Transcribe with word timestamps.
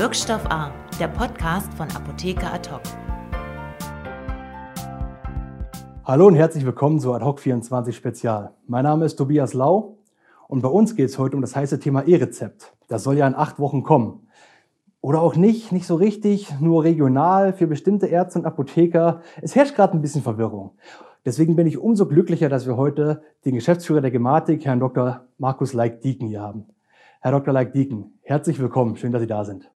Wirkstoff 0.00 0.46
A, 0.46 0.72
der 0.98 1.08
Podcast 1.08 1.74
von 1.74 1.86
Apotheker 1.90 2.54
Adhoc. 2.54 2.80
Hallo 6.06 6.26
und 6.26 6.36
herzlich 6.36 6.64
willkommen 6.64 7.00
zu 7.00 7.12
Adhoc 7.12 7.38
24 7.38 7.94
Spezial. 7.94 8.54
Mein 8.66 8.84
Name 8.84 9.04
ist 9.04 9.16
Tobias 9.16 9.52
Lau 9.52 9.98
und 10.48 10.62
bei 10.62 10.70
uns 10.70 10.96
geht 10.96 11.10
es 11.10 11.18
heute 11.18 11.36
um 11.36 11.42
das 11.42 11.54
heiße 11.54 11.80
Thema 11.80 12.04
E-Rezept. 12.04 12.72
Das 12.88 13.02
soll 13.02 13.18
ja 13.18 13.26
in 13.26 13.34
acht 13.34 13.58
Wochen 13.58 13.82
kommen. 13.82 14.26
Oder 15.02 15.20
auch 15.20 15.36
nicht, 15.36 15.70
nicht 15.70 15.86
so 15.86 15.96
richtig, 15.96 16.48
nur 16.60 16.82
regional 16.82 17.52
für 17.52 17.66
bestimmte 17.66 18.06
Ärzte 18.06 18.38
und 18.38 18.46
Apotheker. 18.46 19.20
Es 19.42 19.54
herrscht 19.54 19.74
gerade 19.74 19.92
ein 19.92 20.00
bisschen 20.00 20.22
Verwirrung. 20.22 20.70
Deswegen 21.26 21.56
bin 21.56 21.66
ich 21.66 21.76
umso 21.76 22.06
glücklicher, 22.06 22.48
dass 22.48 22.66
wir 22.66 22.78
heute 22.78 23.22
den 23.44 23.54
Geschäftsführer 23.54 24.00
der 24.00 24.10
Gematik, 24.10 24.64
Herrn 24.64 24.80
Dr. 24.80 25.26
Markus 25.36 25.74
Leik-Dieken, 25.74 26.26
hier 26.26 26.40
haben. 26.40 26.68
Herr 27.20 27.32
Dr. 27.32 27.52
Leik-Dieken, 27.52 28.18
herzlich 28.22 28.58
willkommen. 28.60 28.96
Schön, 28.96 29.12
dass 29.12 29.20
Sie 29.20 29.28
da 29.28 29.44
sind. 29.44 29.70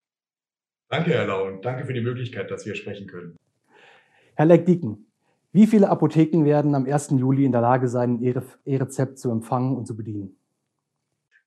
Danke, 0.93 1.09
Herr 1.09 1.25
Lau, 1.25 1.47
und 1.47 1.65
danke 1.65 1.85
für 1.85 1.93
die 1.93 2.01
Möglichkeit, 2.01 2.51
dass 2.51 2.67
wir 2.67 2.75
sprechen 2.75 3.07
können. 3.07 3.35
Herr 4.35 4.45
Leik-Dieken, 4.45 5.07
wie 5.51 5.65
viele 5.65 5.89
Apotheken 5.89 6.45
werden 6.45 6.75
am 6.75 6.85
1. 6.85 7.15
Juli 7.17 7.45
in 7.45 7.51
der 7.51 7.61
Lage 7.61 7.87
sein, 7.87 8.21
Ihr 8.21 8.43
E-Rezept 8.63 9.17
zu 9.17 9.31
empfangen 9.31 9.75
und 9.75 9.87
zu 9.87 9.97
bedienen? 9.97 10.37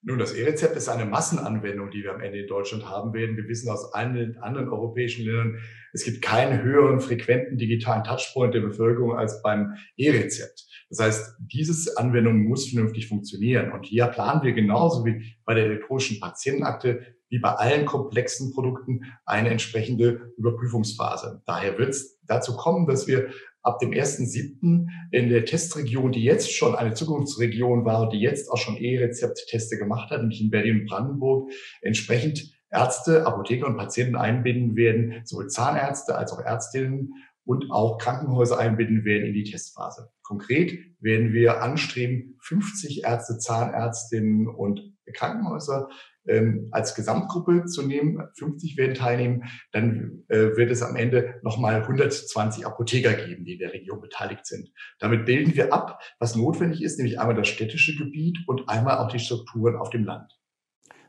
Nun, 0.02 0.19
das 0.19 0.34
E-Rezept 0.34 0.77
ist 0.77 0.88
eine 0.88 1.05
Massenanwendung, 1.05 1.92
die 1.92 2.02
wir 2.02 2.12
am 2.12 2.22
Ende 2.22 2.41
in 2.41 2.48
Deutschland 2.48 2.91
haben 2.91 3.12
werden. 3.12 3.36
Wir 3.36 3.46
wissen 3.46 3.70
aus 3.70 3.95
allen 3.95 4.36
anderen 4.38 4.69
europäischen 4.69 5.24
Ländern, 5.24 5.60
es 5.92 6.05
gibt 6.05 6.22
keinen 6.22 6.64
höheren 6.64 6.98
frequenten 6.98 7.56
digitalen 7.56 8.02
Touchpoint 8.02 8.52
der 8.52 8.62
Bevölkerung 8.62 9.16
als 9.16 9.42
beim 9.42 9.74
E-Rezept. 9.97 10.66
Das 10.91 10.98
heißt, 10.98 11.36
diese 11.38 11.97
Anwendung 11.98 12.48
muss 12.48 12.69
vernünftig 12.69 13.06
funktionieren. 13.08 13.70
Und 13.70 13.86
hier 13.86 14.06
planen 14.08 14.42
wir 14.42 14.55
genauso 14.55 15.05
wie 15.05 15.36
bei 15.44 15.55
der 15.55 15.66
elektronischen 15.66 16.19
Patientenakte, 16.19 17.16
wie 17.29 17.39
bei 17.39 17.53
allen 17.53 17.87
komplexen 17.87 18.53
Produkten, 18.53 19.03
eine 19.25 19.51
entsprechende 19.51 20.33
Überprüfungsphase. 20.37 21.42
Daher 21.47 21.78
wird 21.78 21.91
es 21.91 22.19
dazu 22.27 22.56
kommen, 22.56 22.87
dass 22.87 23.06
wir 23.06 23.28
ab 23.62 23.81
dem 23.81 23.91
1.7. 23.91 24.87
in 25.11 25.28
der 25.28 25.45
Testregion, 25.45 26.12
die 26.12 26.23
jetzt 26.23 26.55
schon 26.55 26.77
eine 26.77 26.95
Zukunftsregion 26.95 27.84
war, 27.84 28.09
die 28.09 28.20
jetzt 28.20 28.48
auch 28.50 28.59
schon 28.59 28.77
E-Rezept-Teste 28.77 29.77
gemacht 29.77 30.11
hat, 30.11 30.20
nämlich 30.20 30.41
in 30.41 30.50
Berlin 30.50 30.81
und 30.81 30.87
Brandenburg, 30.87 31.50
entsprechend 31.83 32.55
Ärzte, 32.70 33.27
Apotheker 33.27 33.67
und 33.67 33.77
Patienten 33.77 34.17
einbinden 34.17 34.77
werden, 34.77 35.22
sowohl 35.25 35.48
Zahnärzte 35.48 36.17
als 36.17 36.33
auch 36.33 36.41
Ärztinnen 36.41 37.12
und 37.45 37.70
auch 37.70 37.98
Krankenhäuser 37.98 38.59
einbinden 38.59 39.05
werden 39.05 39.27
in 39.27 39.34
die 39.34 39.45
Testphase. 39.45 40.11
Konkret 40.22 40.78
werden 41.00 41.33
wir 41.33 41.62
anstreben, 41.62 42.37
50 42.43 43.05
Ärzte, 43.05 43.39
Zahnärztinnen 43.39 44.48
und 44.48 44.93
Krankenhäuser 45.12 45.89
ähm, 46.28 46.69
als 46.70 46.94
Gesamtgruppe 46.94 47.66
zu 47.66 47.82
nehmen, 47.82 48.22
50 48.34 48.77
werden 48.77 48.94
teilnehmen, 48.94 49.44
dann 49.72 50.24
äh, 50.28 50.56
wird 50.56 50.70
es 50.70 50.82
am 50.82 50.96
Ende 50.96 51.34
nochmal 51.42 51.82
120 51.82 52.66
Apotheker 52.66 53.14
geben, 53.14 53.44
die 53.44 53.55
in 53.55 53.58
der 53.58 53.72
Region 53.72 54.00
beteiligt 54.00 54.47
sind. 54.47 54.72
Damit 54.98 55.27
bilden 55.27 55.54
wir 55.54 55.72
ab, 55.72 56.00
was 56.19 56.36
notwendig 56.36 56.82
ist, 56.82 56.98
nämlich 56.98 57.20
einmal 57.20 57.36
das 57.36 57.48
städtische 57.48 57.97
Gebiet 57.97 58.38
und 58.47 58.69
einmal 58.69 58.98
auch 58.98 59.08
die 59.08 59.19
Strukturen 59.19 59.77
auf 59.77 59.91
dem 59.91 60.04
Land. 60.04 60.32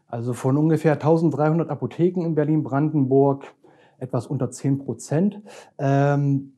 Also 0.08 0.34
von 0.34 0.58
ungefähr 0.58 0.94
1300 0.94 1.70
Apotheken 1.70 2.26
in 2.26 2.36
Berlin-Brandenburg 2.36 3.46
etwas 3.98 4.28
unter 4.28 4.50
10 4.50 4.80
Prozent. 4.80 5.42
Ähm, 5.78 6.54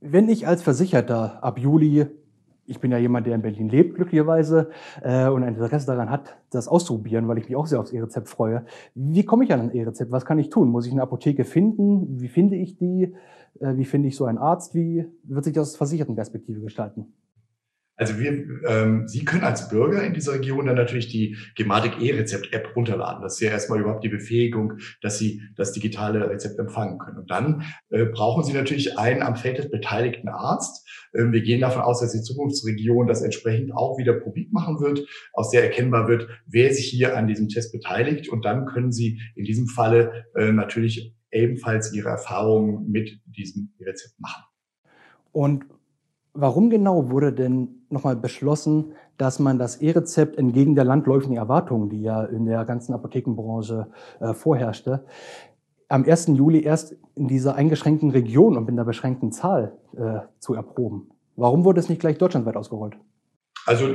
wenn 0.00 0.28
ich 0.28 0.46
als 0.46 0.62
Versicherter 0.62 1.42
ab 1.42 1.58
Juli 1.58 2.06
ich 2.66 2.80
bin 2.80 2.90
ja 2.90 2.98
jemand, 2.98 3.26
der 3.26 3.34
in 3.34 3.42
Berlin 3.42 3.68
lebt, 3.68 3.96
glücklicherweise, 3.96 4.70
äh, 5.02 5.28
und 5.28 5.42
ein 5.42 5.54
Interesse 5.54 5.86
daran 5.86 6.10
hat, 6.10 6.36
das 6.50 6.68
auszuprobieren, 6.68 7.28
weil 7.28 7.38
ich 7.38 7.48
mich 7.48 7.56
auch 7.56 7.66
sehr 7.66 7.80
aufs 7.80 7.92
E-Rezept 7.92 8.28
freue. 8.28 8.64
Wie 8.94 9.24
komme 9.24 9.44
ich 9.44 9.52
an 9.52 9.60
ein 9.60 9.74
E-Rezept? 9.74 10.10
Was 10.10 10.24
kann 10.24 10.38
ich 10.38 10.50
tun? 10.50 10.70
Muss 10.70 10.86
ich 10.86 10.92
eine 10.92 11.02
Apotheke 11.02 11.44
finden? 11.44 12.20
Wie 12.20 12.28
finde 12.28 12.56
ich 12.56 12.76
die? 12.76 13.14
Äh, 13.60 13.76
wie 13.76 13.84
finde 13.84 14.08
ich 14.08 14.16
so 14.16 14.24
einen 14.24 14.38
Arzt? 14.38 14.74
Wie 14.74 15.06
wird 15.24 15.44
sich 15.44 15.54
das 15.54 15.70
aus 15.70 15.76
Versichertenperspektive 15.76 16.60
gestalten? 16.60 17.12
Also 17.96 18.18
wir, 18.18 18.44
ähm, 18.66 19.06
Sie 19.06 19.24
können 19.24 19.44
als 19.44 19.68
Bürger 19.68 20.02
in 20.02 20.14
dieser 20.14 20.34
Region 20.34 20.66
dann 20.66 20.74
natürlich 20.74 21.08
die 21.08 21.36
Gematik 21.54 22.00
E-Rezept-App 22.00 22.74
runterladen. 22.74 23.22
Das 23.22 23.34
ist 23.34 23.40
ja 23.40 23.50
erstmal 23.50 23.80
überhaupt 23.80 24.02
die 24.02 24.08
Befähigung, 24.08 24.78
dass 25.00 25.18
Sie 25.18 25.42
das 25.56 25.72
digitale 25.72 26.28
Rezept 26.28 26.58
empfangen 26.58 26.98
können. 26.98 27.18
Und 27.18 27.30
dann 27.30 27.62
äh, 27.90 28.04
brauchen 28.06 28.42
Sie 28.42 28.52
natürlich 28.52 28.98
einen 28.98 29.22
am 29.22 29.36
Feld 29.36 29.70
beteiligten 29.70 30.28
Arzt. 30.28 30.88
Ähm, 31.14 31.32
wir 31.32 31.42
gehen 31.42 31.60
davon 31.60 31.82
aus, 31.82 32.00
dass 32.00 32.12
die 32.12 32.22
Zukunftsregion 32.22 33.06
das 33.06 33.22
entsprechend 33.22 33.72
auch 33.72 33.96
wieder 33.96 34.14
publik 34.14 34.52
machen 34.52 34.80
wird, 34.80 35.06
aus 35.32 35.50
der 35.50 35.62
erkennbar 35.62 36.08
wird, 36.08 36.28
wer 36.46 36.74
sich 36.74 36.86
hier 36.86 37.16
an 37.16 37.28
diesem 37.28 37.48
Test 37.48 37.72
beteiligt. 37.72 38.28
Und 38.28 38.44
dann 38.44 38.66
können 38.66 38.90
Sie 38.90 39.20
in 39.36 39.44
diesem 39.44 39.68
Falle 39.68 40.26
äh, 40.34 40.50
natürlich 40.50 41.14
ebenfalls 41.30 41.92
Ihre 41.92 42.08
Erfahrungen 42.08 42.90
mit 42.90 43.20
diesem 43.26 43.72
Rezept 43.80 44.18
machen. 44.18 44.44
Und 45.30 45.64
Warum 46.36 46.68
genau 46.68 47.10
wurde 47.10 47.32
denn 47.32 47.86
nochmal 47.90 48.16
beschlossen, 48.16 48.92
dass 49.16 49.38
man 49.38 49.56
das 49.56 49.76
E-Rezept 49.76 50.36
entgegen 50.36 50.74
der 50.74 50.84
landläufigen 50.84 51.36
Erwartungen, 51.36 51.88
die 51.88 52.02
ja 52.02 52.24
in 52.24 52.44
der 52.44 52.64
ganzen 52.64 52.92
Apothekenbranche 52.92 53.86
äh, 54.18 54.34
vorherrschte, 54.34 55.04
am 55.88 56.04
1. 56.04 56.26
Juli 56.28 56.64
erst 56.64 56.96
in 57.14 57.28
dieser 57.28 57.54
eingeschränkten 57.54 58.10
Region 58.10 58.56
und 58.56 58.68
in 58.68 58.74
der 58.74 58.82
beschränkten 58.82 59.30
Zahl 59.30 59.78
äh, 59.96 60.20
zu 60.40 60.54
erproben? 60.54 61.10
Warum 61.36 61.64
wurde 61.64 61.78
es 61.78 61.88
nicht 61.88 62.00
gleich 62.00 62.18
deutschlandweit 62.18 62.56
ausgerollt? 62.56 62.96
Also 63.66 63.86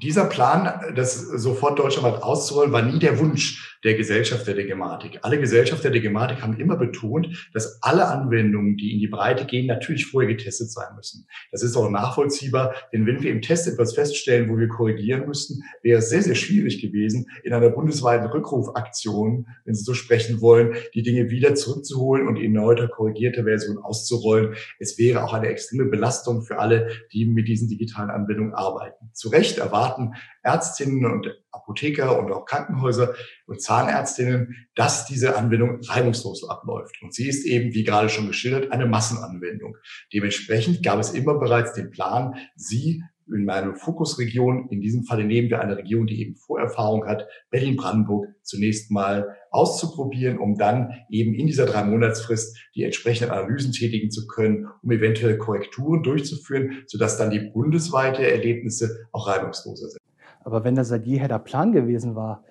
dieser 0.00 0.26
Plan, 0.26 0.94
das 0.94 1.18
sofort 1.18 1.80
deutschlandweit 1.80 2.22
auszurollen, 2.22 2.72
war 2.72 2.82
nie 2.82 3.00
der 3.00 3.18
Wunsch 3.18 3.75
der 3.86 3.94
Gesellschafter 3.94 4.52
der 4.52 4.66
Gematik. 4.66 5.20
Alle 5.22 5.38
Gesellschafter 5.38 5.90
der 5.90 6.00
Gematik 6.00 6.42
haben 6.42 6.58
immer 6.58 6.76
betont, 6.76 7.48
dass 7.54 7.80
alle 7.82 8.08
Anwendungen, 8.08 8.76
die 8.76 8.92
in 8.92 8.98
die 8.98 9.06
Breite 9.06 9.44
gehen, 9.44 9.66
natürlich 9.66 10.06
vorher 10.06 10.28
getestet 10.28 10.72
sein 10.72 10.96
müssen. 10.96 11.28
Das 11.52 11.62
ist 11.62 11.76
auch 11.76 11.88
nachvollziehbar, 11.88 12.74
denn 12.92 13.06
wenn 13.06 13.22
wir 13.22 13.30
im 13.30 13.42
Test 13.42 13.68
etwas 13.68 13.94
feststellen, 13.94 14.50
wo 14.50 14.58
wir 14.58 14.66
korrigieren 14.66 15.28
müssten, 15.28 15.62
wäre 15.84 16.00
es 16.00 16.10
sehr, 16.10 16.22
sehr 16.22 16.34
schwierig 16.34 16.82
gewesen, 16.82 17.26
in 17.44 17.52
einer 17.52 17.70
bundesweiten 17.70 18.26
Rückrufaktion, 18.26 19.46
wenn 19.64 19.74
Sie 19.74 19.84
so 19.84 19.94
sprechen 19.94 20.40
wollen, 20.40 20.74
die 20.94 21.04
Dinge 21.04 21.30
wieder 21.30 21.54
zurückzuholen 21.54 22.26
und 22.26 22.36
in 22.36 22.56
erneuter 22.56 22.88
korrigierter 22.88 23.44
Version 23.44 23.78
auszurollen. 23.78 24.56
Es 24.80 24.98
wäre 24.98 25.22
auch 25.22 25.32
eine 25.32 25.46
extreme 25.46 25.84
Belastung 25.84 26.42
für 26.42 26.58
alle, 26.58 26.88
die 27.12 27.24
mit 27.24 27.46
diesen 27.46 27.68
digitalen 27.68 28.10
Anwendungen 28.10 28.52
arbeiten. 28.52 29.10
Zu 29.12 29.28
Recht 29.28 29.58
erwarten 29.58 30.14
Ärztinnen 30.42 31.04
und 31.04 31.28
Apotheker 31.56 32.18
und 32.18 32.30
auch 32.32 32.44
Krankenhäuser 32.44 33.14
und 33.46 33.60
Zahnärztinnen, 33.60 34.68
dass 34.74 35.06
diese 35.06 35.36
Anwendung 35.36 35.80
reibungslos 35.82 36.48
abläuft. 36.48 36.96
Und 37.02 37.14
sie 37.14 37.28
ist 37.28 37.44
eben, 37.44 37.74
wie 37.74 37.84
gerade 37.84 38.08
schon 38.08 38.26
geschildert, 38.26 38.72
eine 38.72 38.86
Massenanwendung. 38.86 39.76
Dementsprechend 40.12 40.82
gab 40.82 40.98
es 40.98 41.12
immer 41.12 41.38
bereits 41.38 41.72
den 41.72 41.90
Plan, 41.90 42.34
sie 42.54 43.02
in 43.28 43.44
meiner 43.44 43.74
Fokusregion, 43.74 44.68
in 44.70 44.80
diesem 44.80 45.04
Falle 45.04 45.24
nehmen 45.24 45.50
wir 45.50 45.60
eine 45.60 45.76
Region, 45.76 46.06
die 46.06 46.20
eben 46.20 46.36
Vorerfahrung 46.36 47.06
hat, 47.06 47.26
Berlin-Brandenburg 47.50 48.28
zunächst 48.42 48.90
mal 48.90 49.36
auszuprobieren, 49.50 50.38
um 50.38 50.56
dann 50.56 50.92
eben 51.10 51.34
in 51.34 51.46
dieser 51.46 51.66
drei 51.66 51.82
Monatsfrist 51.84 52.56
die 52.74 52.84
entsprechenden 52.84 53.32
Analysen 53.32 53.72
tätigen 53.72 54.10
zu 54.10 54.26
können, 54.26 54.68
um 54.82 54.90
eventuell 54.90 55.38
Korrekturen 55.38 56.02
durchzuführen, 56.02 56.84
sodass 56.86 57.18
dann 57.18 57.30
die 57.30 57.40
bundesweite 57.40 58.30
Erlebnisse 58.30 59.06
auch 59.12 59.26
reibungsloser 59.26 59.88
sind. 59.88 60.05
Aber 60.46 60.62
wenn 60.62 60.76
das 60.76 60.86
seit 60.86 61.06
jeher 61.06 61.26
der 61.26 61.40
Plan 61.40 61.72
gewesen 61.72 62.14
war, 62.14 62.44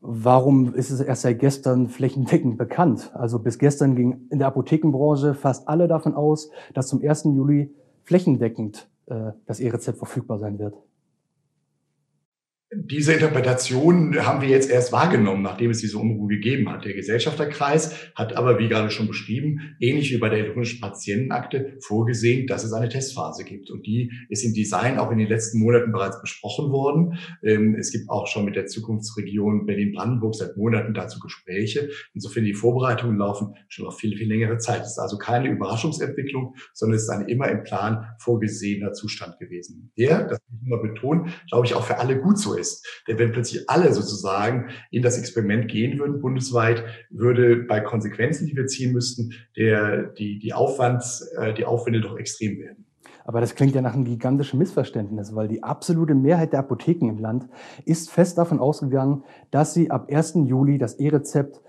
warum 0.00 0.72
ist 0.72 0.90
es 0.90 1.00
erst 1.00 1.22
seit 1.22 1.40
gestern 1.40 1.88
flächendeckend 1.88 2.56
bekannt? 2.56 3.10
Also 3.12 3.40
bis 3.40 3.58
gestern 3.58 3.96
ging 3.96 4.28
in 4.30 4.38
der 4.38 4.46
Apothekenbranche 4.46 5.34
fast 5.34 5.66
alle 5.66 5.88
davon 5.88 6.14
aus, 6.14 6.48
dass 6.74 6.86
zum 6.86 7.02
1. 7.02 7.24
Juli 7.24 7.74
flächendeckend 8.04 8.88
äh, 9.06 9.32
das 9.46 9.58
E-Rezept 9.58 9.98
verfügbar 9.98 10.38
sein 10.38 10.60
wird. 10.60 10.76
Diese 12.70 13.14
Interpretation 13.14 14.14
haben 14.26 14.42
wir 14.42 14.48
jetzt 14.50 14.70
erst 14.70 14.92
wahrgenommen, 14.92 15.40
nachdem 15.40 15.70
es 15.70 15.80
diese 15.80 15.96
Unruhe 15.96 16.28
gegeben 16.28 16.68
hat. 16.70 16.84
Der 16.84 16.92
Gesellschafterkreis 16.92 18.12
hat 18.14 18.36
aber, 18.36 18.58
wie 18.58 18.68
gerade 18.68 18.90
schon 18.90 19.08
beschrieben, 19.08 19.74
ähnlich 19.80 20.12
wie 20.12 20.18
bei 20.18 20.28
der 20.28 20.40
elektronischen 20.40 20.78
Patientenakte 20.78 21.78
vorgesehen, 21.80 22.46
dass 22.46 22.64
es 22.64 22.74
eine 22.74 22.90
Testphase 22.90 23.44
gibt. 23.44 23.70
Und 23.70 23.86
die 23.86 24.12
ist 24.28 24.44
im 24.44 24.52
Design 24.52 24.98
auch 24.98 25.10
in 25.10 25.16
den 25.16 25.28
letzten 25.28 25.60
Monaten 25.60 25.92
bereits 25.92 26.20
besprochen 26.20 26.70
worden. 26.70 27.18
Ähm, 27.42 27.74
es 27.74 27.90
gibt 27.90 28.10
auch 28.10 28.26
schon 28.26 28.44
mit 28.44 28.54
der 28.54 28.66
Zukunftsregion 28.66 29.64
Berlin-Brandenburg 29.64 30.34
seit 30.34 30.58
Monaten 30.58 30.92
dazu 30.92 31.20
Gespräche. 31.20 31.88
Insofern 32.12 32.44
die 32.44 32.52
Vorbereitungen 32.52 33.16
laufen 33.16 33.54
schon 33.68 33.86
auf 33.86 33.96
viel, 33.96 34.14
viel 34.14 34.28
längere 34.28 34.58
Zeit. 34.58 34.82
Es 34.82 34.88
ist 34.88 34.98
also 34.98 35.16
keine 35.16 35.48
Überraschungsentwicklung, 35.48 36.54
sondern 36.74 36.96
es 36.96 37.04
ist 37.04 37.10
ein 37.10 37.28
immer 37.28 37.48
im 37.48 37.62
Plan 37.62 38.04
vorgesehener 38.18 38.92
Zustand 38.92 39.38
gewesen. 39.38 39.90
Der, 39.96 40.24
das 40.24 40.38
muss 40.50 40.60
ich 40.60 40.66
immer 40.66 40.82
betonen, 40.82 41.32
glaube 41.48 41.64
ich, 41.64 41.72
auch 41.72 41.84
für 41.84 41.96
alle 41.96 42.20
gut 42.20 42.38
so 42.38 42.57
ist. 42.58 42.86
Denn 43.06 43.18
wenn 43.18 43.32
plötzlich 43.32 43.68
alle 43.68 43.92
sozusagen 43.92 44.70
in 44.90 45.02
das 45.02 45.18
Experiment 45.18 45.68
gehen 45.68 45.98
würden 45.98 46.20
bundesweit, 46.20 46.84
würde 47.10 47.56
bei 47.56 47.80
Konsequenzen, 47.80 48.46
die 48.46 48.56
wir 48.56 48.66
ziehen 48.66 48.92
müssten, 48.92 49.32
der, 49.56 50.08
die, 50.08 50.38
die 50.38 50.52
Aufwands, 50.52 51.22
äh, 51.38 51.54
die 51.54 51.64
Aufwände 51.64 52.00
doch 52.00 52.18
extrem 52.18 52.58
werden. 52.58 52.84
Aber 53.28 53.42
das 53.42 53.54
klingt 53.54 53.74
ja 53.74 53.82
nach 53.82 53.92
einem 53.92 54.06
gigantischen 54.06 54.58
Missverständnis, 54.58 55.34
weil 55.34 55.48
die 55.48 55.62
absolute 55.62 56.14
Mehrheit 56.14 56.54
der 56.54 56.60
Apotheken 56.60 57.10
im 57.10 57.18
Land 57.18 57.46
ist 57.84 58.10
fest 58.10 58.38
davon 58.38 58.58
ausgegangen, 58.58 59.22
dass 59.50 59.74
sie 59.74 59.90
ab 59.90 60.08
1. 60.10 60.34
Juli 60.46 60.78
das 60.78 60.94
E-Rezept 60.94 61.60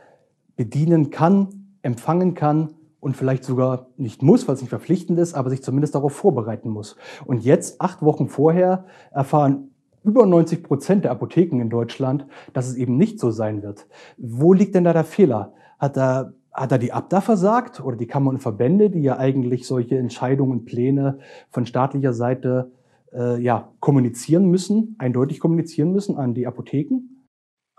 bedienen 0.55 1.09
kann, 1.09 1.75
empfangen 1.81 2.33
kann 2.33 2.75
und 3.01 3.17
vielleicht 3.17 3.43
sogar 3.43 3.87
nicht 3.97 4.23
muss, 4.23 4.47
weil 4.47 4.55
es 4.55 4.61
nicht 4.61 4.69
verpflichtend 4.69 5.19
ist, 5.19 5.33
aber 5.33 5.49
sich 5.49 5.61
zumindest 5.61 5.95
darauf 5.95 6.13
vorbereiten 6.13 6.69
muss. 6.69 6.95
Und 7.25 7.43
jetzt, 7.43 7.81
acht 7.81 8.01
Wochen 8.01 8.29
vorher, 8.29 8.85
erfahren 9.11 9.71
über 10.09 10.25
90 10.25 10.63
Prozent 10.63 11.03
der 11.05 11.11
Apotheken 11.11 11.61
in 11.61 11.69
Deutschland, 11.69 12.25
dass 12.53 12.67
es 12.67 12.75
eben 12.75 12.97
nicht 12.97 13.19
so 13.19 13.31
sein 13.31 13.61
wird. 13.61 13.87
Wo 14.17 14.53
liegt 14.53 14.75
denn 14.75 14.83
da 14.83 14.93
der 14.93 15.03
Fehler? 15.03 15.53
Hat 15.77 15.95
da 15.97 16.33
hat 16.51 16.71
da 16.71 16.77
die 16.77 16.91
Abda 16.91 17.21
versagt 17.21 17.79
oder 17.79 17.95
die 17.95 18.07
Kammern 18.07 18.35
und 18.35 18.41
Verbände, 18.41 18.89
die 18.89 19.01
ja 19.01 19.17
eigentlich 19.17 19.67
solche 19.67 19.97
Entscheidungen 19.97 20.51
und 20.51 20.65
Pläne 20.65 21.19
von 21.51 21.65
staatlicher 21.65 22.11
Seite 22.11 22.71
äh, 23.13 23.39
ja, 23.41 23.69
kommunizieren 23.79 24.45
müssen, 24.49 24.95
eindeutig 24.97 25.39
kommunizieren 25.39 25.91
müssen 25.91 26.17
an 26.17 26.33
die 26.33 26.47
Apotheken? 26.47 27.01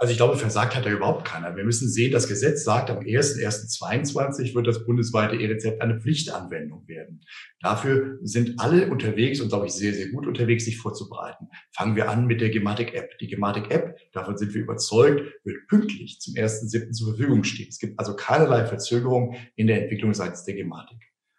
Also 0.00 0.12
ich 0.12 0.16
glaube, 0.16 0.38
versagt 0.38 0.74
hat 0.74 0.86
da 0.86 0.90
überhaupt 0.90 1.26
keiner. 1.26 1.54
Wir 1.56 1.64
müssen 1.64 1.86
sehen, 1.86 2.10
das 2.10 2.26
Gesetz 2.26 2.64
sagt, 2.64 2.88
am 2.88 3.00
1.1.22 3.00 4.54
wird 4.54 4.66
das 4.66 4.86
bundesweite 4.86 5.36
E-Rezept 5.36 5.82
eine 5.82 6.00
Pflichtanwendung 6.00 6.88
werden. 6.88 7.20
Dafür 7.60 8.18
sind 8.22 8.58
alle 8.60 8.90
unterwegs 8.90 9.42
und 9.42 9.50
glaube 9.50 9.66
ich 9.66 9.72
sehr, 9.72 9.92
sehr 9.92 10.08
gut 10.08 10.26
unterwegs, 10.26 10.64
sich 10.64 10.78
vorzubereiten. 10.78 11.48
Fangen 11.76 11.96
wir 11.96 12.08
an 12.08 12.26
mit 12.26 12.40
der 12.40 12.48
Gematik-App. 12.48 13.18
Die 13.18 13.28
Gematik-App, 13.28 13.98
davon 14.12 14.38
sind 14.38 14.54
wir 14.54 14.62
überzeugt, 14.62 15.20
wird 15.44 15.66
pünktlich 15.68 16.18
zum 16.18 16.32
1.7. 16.32 16.92
zur 16.92 17.08
Verfügung 17.08 17.44
stehen. 17.44 17.68
Es 17.68 17.78
gibt 17.78 17.98
also 17.98 18.16
keinerlei 18.16 18.64
Verzögerung 18.64 19.36
in 19.54 19.66
der 19.66 19.82
Entwicklung 19.82 20.14
seitens 20.14 20.44
der 20.44 20.54
Gematik. 20.54 20.96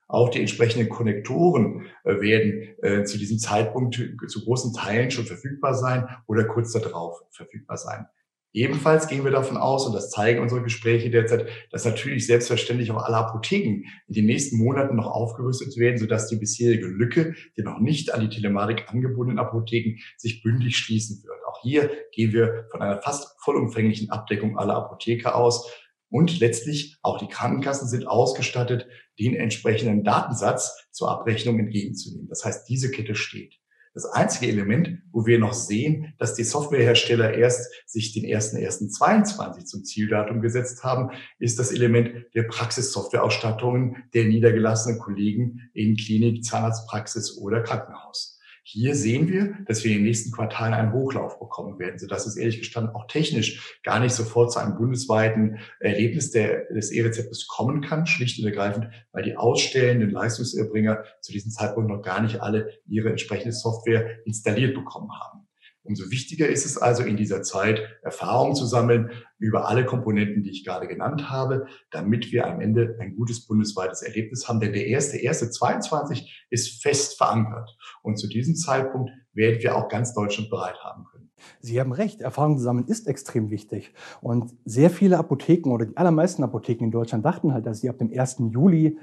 Auch 0.07 0.29
die 0.29 0.39
entsprechenden 0.39 0.87
Konnektoren 0.87 1.87
äh, 2.03 2.21
werden 2.21 2.75
äh, 2.83 3.05
zu 3.05 3.17
diesem 3.17 3.39
Zeitpunkt 3.39 3.95
zu 3.95 4.43
großen 4.43 4.71
Teilen 4.75 5.09
schon 5.09 5.25
verfügbar 5.25 5.73
sein 5.73 6.07
oder 6.27 6.43
kurz 6.43 6.73
darauf 6.73 7.23
verfügbar 7.31 7.77
sein. 7.77 8.05
Ebenfalls 8.53 9.07
gehen 9.07 9.23
wir 9.23 9.31
davon 9.31 9.55
aus, 9.55 9.87
und 9.87 9.93
das 9.93 10.09
zeigen 10.09 10.41
unsere 10.41 10.61
Gespräche 10.61 11.09
derzeit, 11.09 11.47
dass 11.71 11.85
natürlich 11.85 12.27
selbstverständlich 12.27 12.91
auch 12.91 13.01
alle 13.01 13.15
Apotheken 13.15 13.85
in 14.07 14.13
den 14.13 14.25
nächsten 14.25 14.57
Monaten 14.57 14.97
noch 14.97 15.07
aufgerüstet 15.07 15.77
werden, 15.77 15.97
sodass 15.97 16.27
die 16.27 16.35
bisherige 16.35 16.87
Lücke, 16.87 17.33
die 17.57 17.63
noch 17.63 17.79
nicht 17.79 18.13
an 18.13 18.19
die 18.21 18.29
Telematik 18.29 18.89
angebundenen 18.89 19.39
Apotheken, 19.39 20.01
sich 20.17 20.43
bündig 20.43 20.75
schließen 20.75 21.23
wird. 21.23 21.37
Auch 21.47 21.61
hier 21.61 21.89
gehen 22.11 22.33
wir 22.33 22.65
von 22.71 22.81
einer 22.81 23.01
fast 23.01 23.35
vollumfänglichen 23.41 24.09
Abdeckung 24.09 24.57
aller 24.57 24.75
Apotheker 24.75 25.35
aus. 25.35 25.71
Und 26.09 26.41
letztlich 26.41 26.97
auch 27.03 27.19
die 27.19 27.29
Krankenkassen 27.29 27.87
sind 27.87 28.05
ausgestattet, 28.05 28.85
den 29.17 29.33
entsprechenden 29.33 30.03
Datensatz 30.03 30.89
zur 30.91 31.09
Abrechnung 31.09 31.57
entgegenzunehmen. 31.57 32.27
Das 32.27 32.43
heißt, 32.43 32.67
diese 32.67 32.91
Kette 32.91 33.15
steht. 33.15 33.60
Das 33.93 34.05
einzige 34.05 34.49
Element, 34.49 35.01
wo 35.11 35.25
wir 35.25 35.37
noch 35.37 35.51
sehen, 35.51 36.13
dass 36.17 36.33
die 36.33 36.45
Softwarehersteller 36.45 37.33
erst 37.33 37.69
sich 37.85 38.13
den 38.13 38.23
1.1.22 38.23 39.65
zum 39.65 39.83
Zieldatum 39.83 40.41
gesetzt 40.41 40.83
haben, 40.85 41.11
ist 41.39 41.59
das 41.59 41.71
Element 41.71 42.25
der 42.33 42.43
Praxissoftwareausstattungen 42.43 43.97
der 44.13 44.25
niedergelassenen 44.25 44.97
Kollegen 44.97 45.69
in 45.73 45.97
Klinik, 45.97 46.45
Zahnarztpraxis 46.45 47.37
oder 47.37 47.61
Krankenhaus. 47.63 48.30
Hier 48.73 48.95
sehen 48.95 49.27
wir, 49.27 49.57
dass 49.65 49.83
wir 49.83 49.91
in 49.91 49.97
den 49.97 50.05
nächsten 50.05 50.31
Quartalen 50.31 50.73
einen 50.73 50.93
Hochlauf 50.93 51.39
bekommen 51.39 51.77
werden, 51.77 51.99
sodass 51.99 52.25
es 52.25 52.37
ehrlich 52.37 52.59
gestanden 52.59 52.95
auch 52.95 53.05
technisch 53.07 53.77
gar 53.83 53.99
nicht 53.99 54.13
sofort 54.13 54.53
zu 54.53 54.59
einem 54.59 54.77
bundesweiten 54.77 55.59
Erlebnis 55.81 56.31
der, 56.31 56.71
des 56.73 56.89
E-Rezeptes 56.89 57.47
kommen 57.47 57.81
kann, 57.81 58.07
schlicht 58.07 58.39
und 58.39 58.45
ergreifend, 58.45 58.87
weil 59.11 59.23
die 59.23 59.35
ausstellenden 59.35 60.11
Leistungserbringer 60.11 61.03
zu 61.19 61.33
diesem 61.33 61.51
Zeitpunkt 61.51 61.89
noch 61.89 62.01
gar 62.01 62.21
nicht 62.21 62.39
alle 62.39 62.69
ihre 62.87 63.09
entsprechende 63.09 63.51
Software 63.51 64.25
installiert 64.25 64.73
bekommen 64.73 65.11
haben. 65.19 65.49
Umso 65.83 66.11
wichtiger 66.11 66.47
ist 66.47 66.65
es 66.65 66.77
also 66.77 67.03
in 67.03 67.17
dieser 67.17 67.41
Zeit, 67.41 67.81
Erfahrungen 68.03 68.55
zu 68.55 68.65
sammeln 68.65 69.09
über 69.39 69.67
alle 69.67 69.83
Komponenten, 69.85 70.43
die 70.43 70.51
ich 70.51 70.63
gerade 70.63 70.87
genannt 70.87 71.29
habe, 71.29 71.65
damit 71.89 72.31
wir 72.31 72.45
am 72.45 72.61
Ende 72.61 72.97
ein 72.99 73.15
gutes 73.15 73.47
bundesweites 73.47 74.03
Erlebnis 74.03 74.47
haben. 74.47 74.59
Denn 74.59 74.73
der 74.73 74.85
erste, 74.85 75.17
erste 75.17 75.49
22 75.49 76.45
ist 76.51 76.83
fest 76.83 77.17
verankert. 77.17 77.75
Und 78.03 78.17
zu 78.17 78.27
diesem 78.27 78.55
Zeitpunkt 78.55 79.09
werden 79.33 79.61
wir 79.61 79.75
auch 79.75 79.89
ganz 79.89 80.13
Deutschland 80.13 80.51
bereit 80.51 80.77
haben 80.83 81.05
können. 81.11 81.31
Sie 81.59 81.79
haben 81.79 81.91
recht, 81.91 82.21
Erfahrung 82.21 82.57
zu 82.57 82.63
sammeln 82.63 82.87
ist 82.87 83.07
extrem 83.07 83.49
wichtig. 83.49 83.93
Und 84.21 84.53
sehr 84.65 84.91
viele 84.91 85.17
Apotheken 85.17 85.71
oder 85.71 85.87
die 85.87 85.97
allermeisten 85.97 86.43
Apotheken 86.43 86.85
in 86.85 86.91
Deutschland 86.91 87.25
dachten 87.25 87.53
halt, 87.53 87.65
dass 87.65 87.81
sie 87.81 87.89
ab 87.89 87.97
dem 87.97 88.11
1. 88.15 88.37
Juli 88.51 88.99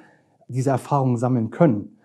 diese 0.47 0.71
Erfahrungen 0.71 1.17
sammeln 1.17 1.51
können. 1.51 1.99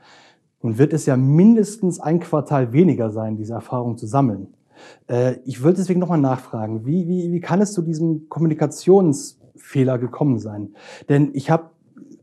Nun 0.63 0.77
wird 0.77 0.93
es 0.93 1.05
ja 1.05 1.17
mindestens 1.17 1.99
ein 1.99 2.19
Quartal 2.19 2.73
weniger 2.73 3.11
sein, 3.11 3.35
diese 3.35 3.53
Erfahrung 3.53 3.97
zu 3.97 4.07
sammeln. 4.07 4.47
Äh, 5.07 5.35
ich 5.45 5.61
würde 5.63 5.77
deswegen 5.77 5.99
nochmal 5.99 6.19
nachfragen, 6.19 6.85
wie, 6.85 7.07
wie, 7.07 7.31
wie 7.31 7.39
kann 7.39 7.61
es 7.61 7.73
zu 7.73 7.81
diesem 7.81 8.29
Kommunikationsfehler 8.29 9.97
gekommen 9.97 10.39
sein? 10.39 10.75
Denn 11.09 11.31
ich 11.33 11.49
habe 11.49 11.71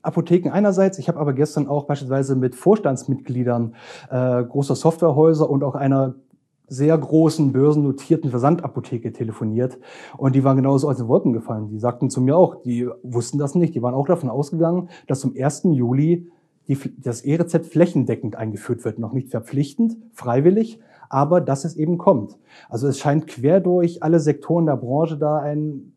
Apotheken 0.02 0.50
einerseits, 0.50 0.98
ich 0.98 1.08
habe 1.08 1.18
aber 1.18 1.32
gestern 1.32 1.68
auch 1.68 1.84
beispielsweise 1.84 2.36
mit 2.36 2.54
Vorstandsmitgliedern 2.54 3.74
äh, 4.10 4.44
großer 4.44 4.74
Softwarehäuser 4.74 5.48
und 5.48 5.62
auch 5.62 5.74
einer 5.74 6.14
sehr 6.70 6.96
großen 6.96 7.52
börsennotierten 7.52 8.30
Versandapotheke 8.30 9.12
telefoniert 9.12 9.78
und 10.16 10.36
die 10.36 10.44
waren 10.44 10.56
genauso 10.56 10.88
aus 10.88 10.98
den 10.98 11.08
Wolken 11.08 11.32
gefallen. 11.32 11.68
Die 11.68 11.80
sagten 11.80 12.10
zu 12.10 12.20
mir 12.20 12.36
auch, 12.36 12.62
die 12.62 12.88
wussten 13.02 13.38
das 13.38 13.56
nicht, 13.56 13.74
die 13.74 13.82
waren 13.82 13.94
auch 13.94 14.06
davon 14.06 14.30
ausgegangen, 14.30 14.88
dass 15.08 15.20
zum 15.20 15.34
1. 15.36 15.62
Juli 15.72 16.30
die, 16.68 16.78
das 16.98 17.22
E-Rezept 17.22 17.66
flächendeckend 17.66 18.36
eingeführt 18.36 18.84
wird, 18.84 19.00
noch 19.00 19.12
nicht 19.12 19.30
verpflichtend, 19.30 19.96
freiwillig, 20.12 20.78
aber 21.10 21.42
dass 21.42 21.64
es 21.64 21.76
eben 21.76 21.98
kommt. 21.98 22.38
Also 22.70 22.88
es 22.88 22.98
scheint 22.98 23.26
quer 23.26 23.60
durch 23.60 24.02
alle 24.02 24.20
Sektoren 24.20 24.66
der 24.66 24.76
Branche 24.76 25.18
da 25.18 25.38
ein 25.38 25.92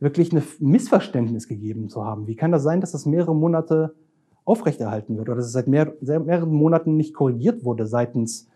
wirklich 0.00 0.32
ein 0.32 0.42
Missverständnis 0.60 1.48
gegeben 1.48 1.88
zu 1.88 2.04
haben. 2.04 2.26
Wie 2.26 2.36
kann 2.36 2.52
das 2.52 2.62
sein, 2.62 2.80
dass 2.80 2.92
das 2.92 3.06
mehrere 3.06 3.34
Monate 3.34 3.94
aufrechterhalten 4.44 5.16
wird 5.16 5.28
oder 5.28 5.36
dass 5.36 5.46
es 5.46 5.52
seit, 5.52 5.68
mehr, 5.68 5.94
seit 6.00 6.24
mehreren 6.24 6.52
Monaten 6.52 6.96
nicht 6.96 7.14
korrigiert 7.14 7.64
wurde 7.64 7.86
seitens, 7.86 8.48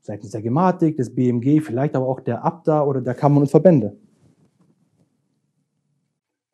seitens 0.00 0.30
der 0.32 0.42
Gematik, 0.42 0.96
des 0.96 1.14
BMG, 1.14 1.60
vielleicht 1.60 1.94
aber 1.94 2.06
auch 2.06 2.20
der 2.20 2.44
Abda 2.44 2.82
oder 2.82 3.00
der 3.00 3.14
Kammern 3.14 3.42
und 3.42 3.50
Verbände? 3.50 3.96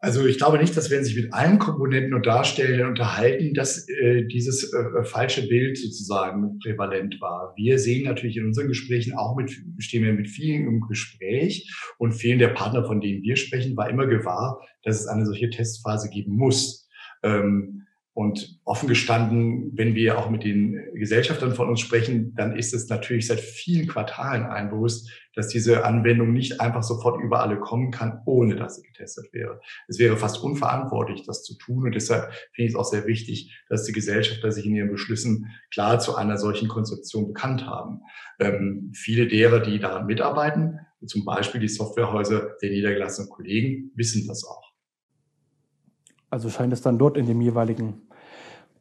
Also 0.04 0.26
ich 0.26 0.36
glaube 0.36 0.58
nicht, 0.58 0.76
dass 0.76 0.90
wenn 0.90 1.04
sich 1.04 1.14
mit 1.14 1.32
allen 1.32 1.60
Komponenten 1.60 2.12
und 2.12 2.26
Darstellern 2.26 2.88
unterhalten, 2.88 3.54
dass 3.54 3.88
äh, 3.88 4.24
dieses 4.24 4.72
äh, 4.72 5.04
falsche 5.04 5.46
Bild 5.46 5.78
sozusagen 5.78 6.58
prävalent 6.58 7.20
war. 7.20 7.54
Wir 7.56 7.78
sehen 7.78 8.06
natürlich 8.06 8.36
in 8.36 8.46
unseren 8.46 8.66
Gesprächen 8.66 9.14
auch 9.14 9.36
mit, 9.36 9.52
stehen 9.78 10.02
wir 10.02 10.12
mit 10.12 10.28
vielen 10.28 10.66
im 10.66 10.80
Gespräch 10.80 11.72
und 11.98 12.14
vielen 12.14 12.40
der 12.40 12.48
Partner, 12.48 12.84
von 12.84 13.00
denen 13.00 13.22
wir 13.22 13.36
sprechen, 13.36 13.76
war 13.76 13.88
immer 13.88 14.08
gewahr, 14.08 14.60
dass 14.82 14.98
es 14.98 15.06
eine 15.06 15.24
solche 15.24 15.50
Testphase 15.50 16.10
geben 16.10 16.34
muss. 16.34 16.88
Ähm, 17.22 17.86
und 18.14 18.60
offen 18.64 18.88
gestanden, 18.88 19.70
wenn 19.74 19.94
wir 19.94 20.18
auch 20.18 20.28
mit 20.28 20.44
den 20.44 20.78
Gesellschaftern 20.94 21.54
von 21.54 21.68
uns 21.70 21.80
sprechen, 21.80 22.34
dann 22.34 22.56
ist 22.56 22.74
es 22.74 22.88
natürlich 22.88 23.26
seit 23.26 23.40
vielen 23.40 23.88
Quartalen 23.88 24.44
einbewusst, 24.44 25.10
dass 25.34 25.48
diese 25.48 25.86
Anwendung 25.86 26.32
nicht 26.32 26.60
einfach 26.60 26.82
sofort 26.82 27.22
über 27.22 27.40
alle 27.40 27.58
kommen 27.58 27.90
kann, 27.90 28.20
ohne 28.26 28.54
dass 28.54 28.76
sie 28.76 28.82
getestet 28.82 29.32
wäre. 29.32 29.60
Es 29.88 29.98
wäre 29.98 30.18
fast 30.18 30.42
unverantwortlich, 30.42 31.22
das 31.24 31.42
zu 31.42 31.56
tun. 31.56 31.84
Und 31.84 31.94
deshalb 31.94 32.32
finde 32.52 32.66
ich 32.66 32.72
es 32.72 32.76
auch 32.76 32.84
sehr 32.84 33.06
wichtig, 33.06 33.58
dass 33.70 33.84
die 33.84 33.92
Gesellschafter 33.92 34.52
sich 34.52 34.66
in 34.66 34.76
ihren 34.76 34.90
Beschlüssen 34.90 35.50
klar 35.72 35.98
zu 35.98 36.14
einer 36.14 36.36
solchen 36.36 36.68
Konzeption 36.68 37.28
bekannt 37.28 37.66
haben. 37.66 38.00
Ähm, 38.38 38.92
viele 38.94 39.26
derer, 39.26 39.60
die 39.60 39.78
daran 39.78 40.04
mitarbeiten, 40.04 40.80
zum 41.06 41.24
Beispiel 41.24 41.62
die 41.62 41.68
Softwarehäuser 41.68 42.56
der 42.60 42.70
niedergelassenen 42.70 43.30
Kollegen, 43.30 43.90
wissen 43.94 44.26
das 44.28 44.44
auch. 44.44 44.71
Also 46.32 46.48
scheint 46.48 46.72
es 46.72 46.80
dann 46.80 46.98
dort 46.98 47.18
in 47.18 47.26
dem 47.26 47.42
jeweiligen 47.42 48.00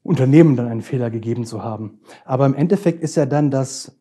Unternehmen 0.03 0.55
dann 0.55 0.69
einen 0.69 0.81
Fehler 0.81 1.09
gegeben 1.09 1.43
zu 1.43 1.61
haben. 1.61 1.99
Aber 2.23 2.45
im 2.45 2.55
Endeffekt 2.55 3.03
ist 3.03 3.17
ja 3.17 3.25
dann 3.25 3.51
das, 3.51 3.99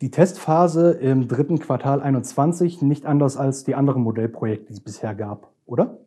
die 0.00 0.12
Testphase 0.12 0.92
im 0.92 1.26
dritten 1.26 1.58
Quartal 1.58 2.00
21 2.00 2.80
nicht 2.82 3.04
anders 3.04 3.36
als 3.36 3.64
die 3.64 3.74
anderen 3.74 4.02
Modellprojekte, 4.02 4.68
die 4.68 4.74
es 4.74 4.80
bisher 4.80 5.16
gab, 5.16 5.50
oder? 5.66 5.98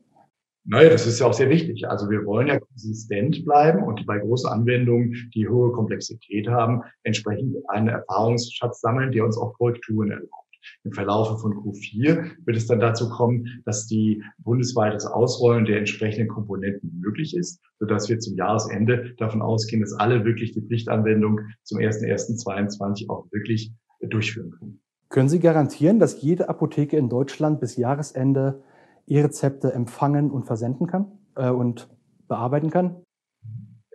Naja, 0.64 0.90
das 0.90 1.06
ist 1.08 1.20
ja 1.20 1.26
auch 1.26 1.34
sehr 1.34 1.50
wichtig. 1.50 1.90
Also 1.90 2.10
wir 2.10 2.26
wollen 2.26 2.48
ja 2.48 2.58
konsistent 2.58 3.44
bleiben 3.44 3.84
und 3.84 4.06
bei 4.06 4.20
großen 4.20 4.50
Anwendungen, 4.50 5.30
die 5.36 5.50
hohe 5.50 5.74
Komplexität 5.74 6.48
haben, 6.48 6.84
entsprechend 7.04 7.58
einen 7.68 7.90
Erfahrungsschatz 7.90 8.80
sammeln, 8.80 9.12
der 9.12 9.26
uns 9.26 9.38
auch 9.38 9.58
Korrekturen 9.58 10.12
erlaubt. 10.12 10.41
Im 10.84 10.94
Verlaufe 10.94 11.38
von 11.38 11.54
Q4 11.54 12.32
wird 12.46 12.58
es 12.58 12.68
dann 12.68 12.80
dazu 12.80 13.10
kommen, 13.10 13.62
dass 13.66 13.88
die 13.88 14.24
bundesweites 14.40 15.06
Ausrollen 15.06 15.66
der 15.66 15.78
entsprechenden 15.78 16.28
Komponenten 16.28 17.00
möglich 17.00 17.36
ist, 17.36 17.62
sodass 17.80 18.10
wir 18.10 18.20
zum 18.20 18.36
Jahresende 18.36 19.14
davon 19.18 19.42
ausgehen, 19.42 19.82
dass 19.82 19.94
alle 19.94 20.26
wirklich 20.26 20.52
die 20.54 20.62
Pflichtanwendung 20.62 21.40
zum 21.64 21.80
1.1.22 21.80 23.10
auch 23.10 23.26
wirklich 23.32 23.74
durchführen 24.02 24.52
können. 24.52 24.82
Können 25.10 25.30
Sie 25.30 25.40
garantieren, 25.40 26.00
dass 26.00 26.22
jede 26.22 26.48
Apotheke 26.48 26.98
in 26.98 27.10
Deutschland 27.10 27.60
bis 27.60 27.76
Jahresende 27.76 28.64
E-Rezepte 29.08 29.74
empfangen 29.74 30.32
und 30.32 30.46
versenden 30.46 30.88
kann 30.88 31.12
äh, 31.36 31.50
und 31.50 31.90
bearbeiten 32.28 32.70
kann? 32.70 33.04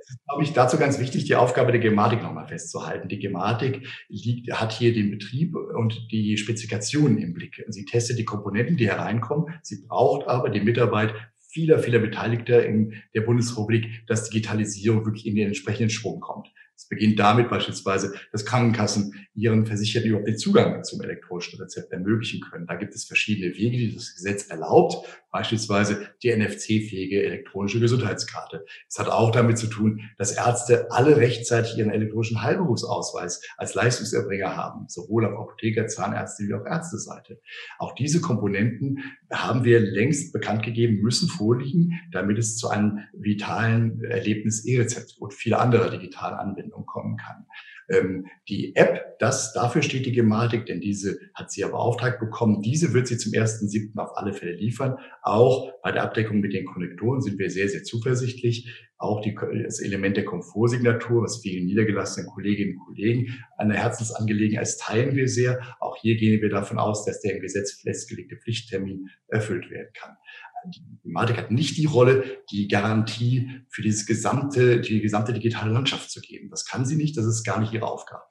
Ist, 0.08 0.24
glaube 0.26 0.42
ich, 0.42 0.52
dazu 0.52 0.78
ganz 0.78 0.98
wichtig, 0.98 1.24
die 1.24 1.34
Aufgabe 1.34 1.72
der 1.72 1.80
Gematik 1.80 2.22
nochmal 2.22 2.46
festzuhalten. 2.46 3.08
Die 3.08 3.18
Gematik 3.18 3.86
liegt, 4.08 4.52
hat 4.52 4.72
hier 4.72 4.92
den 4.92 5.10
Betrieb 5.10 5.54
und 5.56 6.08
die 6.12 6.36
Spezifikationen 6.36 7.18
im 7.18 7.34
Blick. 7.34 7.64
Sie 7.68 7.84
testet 7.84 8.18
die 8.18 8.24
Komponenten, 8.24 8.76
die 8.76 8.88
hereinkommen. 8.88 9.54
Sie 9.62 9.84
braucht 9.86 10.28
aber 10.28 10.50
die 10.50 10.60
Mitarbeit 10.60 11.14
vieler, 11.48 11.78
vieler 11.78 12.00
Beteiligter 12.00 12.64
in 12.64 13.02
der 13.14 13.22
Bundesrepublik, 13.22 14.06
dass 14.06 14.28
Digitalisierung 14.28 15.04
wirklich 15.04 15.26
in 15.26 15.34
den 15.34 15.48
entsprechenden 15.48 15.90
Schwung 15.90 16.20
kommt. 16.20 16.48
Es 16.76 16.88
beginnt 16.88 17.18
damit 17.18 17.48
beispielsweise, 17.48 18.14
dass 18.32 18.44
Krankenkassen 18.44 19.26
ihren 19.34 19.64
Versicherten 19.64 20.10
überhaupt 20.10 20.28
den 20.28 20.36
Zugang 20.36 20.84
zum 20.84 21.00
elektronischen 21.00 21.58
Rezept 21.58 21.90
ermöglichen 21.90 22.40
können. 22.40 22.66
Da 22.66 22.74
gibt 22.74 22.94
es 22.94 23.04
verschiedene 23.04 23.54
Wege, 23.56 23.78
die 23.78 23.94
das 23.94 24.14
Gesetz 24.14 24.48
erlaubt, 24.48 25.08
beispielsweise 25.30 26.08
die 26.22 26.34
NFC-fähige 26.34 27.22
elektronische 27.22 27.80
Gesundheitskarte. 27.80 28.66
Es 28.88 28.98
hat 28.98 29.08
auch 29.08 29.30
damit 29.30 29.56
zu 29.56 29.68
tun, 29.68 30.02
dass 30.18 30.32
Ärzte 30.32 30.90
alle 30.90 31.16
rechtzeitig 31.16 31.78
ihren 31.78 31.90
elektronischen 31.90 32.42
Heilberufsausweis 32.42 33.42
als 33.56 33.74
Leistungserbringer 33.74 34.54
haben, 34.54 34.86
sowohl 34.88 35.24
auf 35.24 35.38
Apotheker, 35.38 35.86
Zahnärzte 35.86 36.44
wie 36.46 36.54
auf 36.54 36.66
Ärzteseite. 36.66 37.40
Auch 37.78 37.94
diese 37.94 38.20
Komponenten 38.20 39.02
haben 39.32 39.64
wir 39.64 39.80
längst 39.80 40.32
bekannt 40.32 40.62
gegeben, 40.62 41.00
müssen 41.00 41.28
vorliegen, 41.28 42.00
damit 42.12 42.38
es 42.38 42.56
zu 42.58 42.68
einem 42.68 43.00
vitalen 43.14 44.02
Erlebnis 44.04 44.64
E-Rezept 44.66 45.16
und 45.18 45.32
viele 45.32 45.58
andere 45.58 45.90
digitale 45.90 46.38
Anwendungen 46.38 46.65
Anwendung 46.66 46.86
kommen 46.86 47.16
kann. 47.16 47.46
Ähm, 47.88 48.26
die 48.48 48.74
App, 48.74 49.18
das, 49.18 49.52
dafür 49.52 49.82
steht 49.82 50.06
die 50.06 50.12
Gematik, 50.12 50.66
denn 50.66 50.80
diese 50.80 51.18
hat 51.34 51.50
sie 51.50 51.60
ja 51.60 51.68
beauftragt 51.68 52.18
bekommen. 52.18 52.62
Diese 52.62 52.92
wird 52.94 53.06
sie 53.06 53.16
zum 53.16 53.32
1.7. 53.32 53.96
auf 53.98 54.16
alle 54.16 54.32
Fälle 54.32 54.52
liefern. 54.52 54.96
Auch 55.22 55.72
bei 55.82 55.92
der 55.92 56.02
Abdeckung 56.02 56.40
mit 56.40 56.52
den 56.52 56.66
Konnektoren 56.66 57.20
sind 57.20 57.38
wir 57.38 57.50
sehr, 57.50 57.68
sehr 57.68 57.84
zuversichtlich. 57.84 58.84
Auch 58.98 59.20
die, 59.20 59.36
das 59.62 59.80
Element 59.80 60.16
der 60.16 60.24
Komfortsignatur, 60.24 61.22
was 61.22 61.42
vielen 61.42 61.66
niedergelassenen 61.66 62.28
Kolleginnen 62.30 62.78
und 62.78 62.86
Kollegen 62.86 63.44
eine 63.58 63.74
Herzensangelegenheit 63.74 64.66
ist, 64.66 64.80
teilen 64.80 65.14
wir 65.14 65.28
sehr. 65.28 65.60
Auch 65.80 65.96
hier 65.96 66.16
gehen 66.16 66.40
wir 66.40 66.48
davon 66.48 66.78
aus, 66.78 67.04
dass 67.04 67.20
der 67.20 67.36
im 67.36 67.42
Gesetz 67.42 67.72
festgelegte 67.82 68.36
Pflichttermin 68.36 69.10
erfüllt 69.28 69.70
werden 69.70 69.90
kann 69.92 70.16
die 70.70 70.82
Informatik 70.90 71.36
hat 71.38 71.50
nicht 71.50 71.76
die 71.76 71.86
Rolle, 71.86 72.38
die 72.50 72.68
Garantie 72.68 73.50
für 73.68 73.82
dieses 73.82 74.06
gesamte, 74.06 74.80
die 74.80 75.00
gesamte 75.00 75.32
digitale 75.32 75.72
Landschaft 75.72 76.10
zu 76.10 76.20
geben. 76.20 76.50
Das 76.50 76.64
kann 76.64 76.84
sie 76.84 76.96
nicht, 76.96 77.16
das 77.16 77.26
ist 77.26 77.44
gar 77.44 77.60
nicht 77.60 77.72
ihre 77.72 77.86
Aufgabe. 77.86 78.22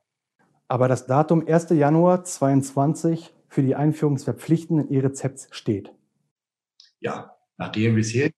Aber 0.68 0.88
das 0.88 1.06
Datum 1.06 1.48
1. 1.48 1.70
Januar 1.72 2.24
2022 2.24 3.34
für 3.48 3.62
die 3.62 3.76
Einführung 3.76 4.16
des 4.16 4.24
verpflichtenden 4.24 4.92
E-Rezepts 4.92 5.48
steht. 5.52 5.92
Ja, 7.00 7.36
nachdem 7.58 7.96
bisher 7.96 8.32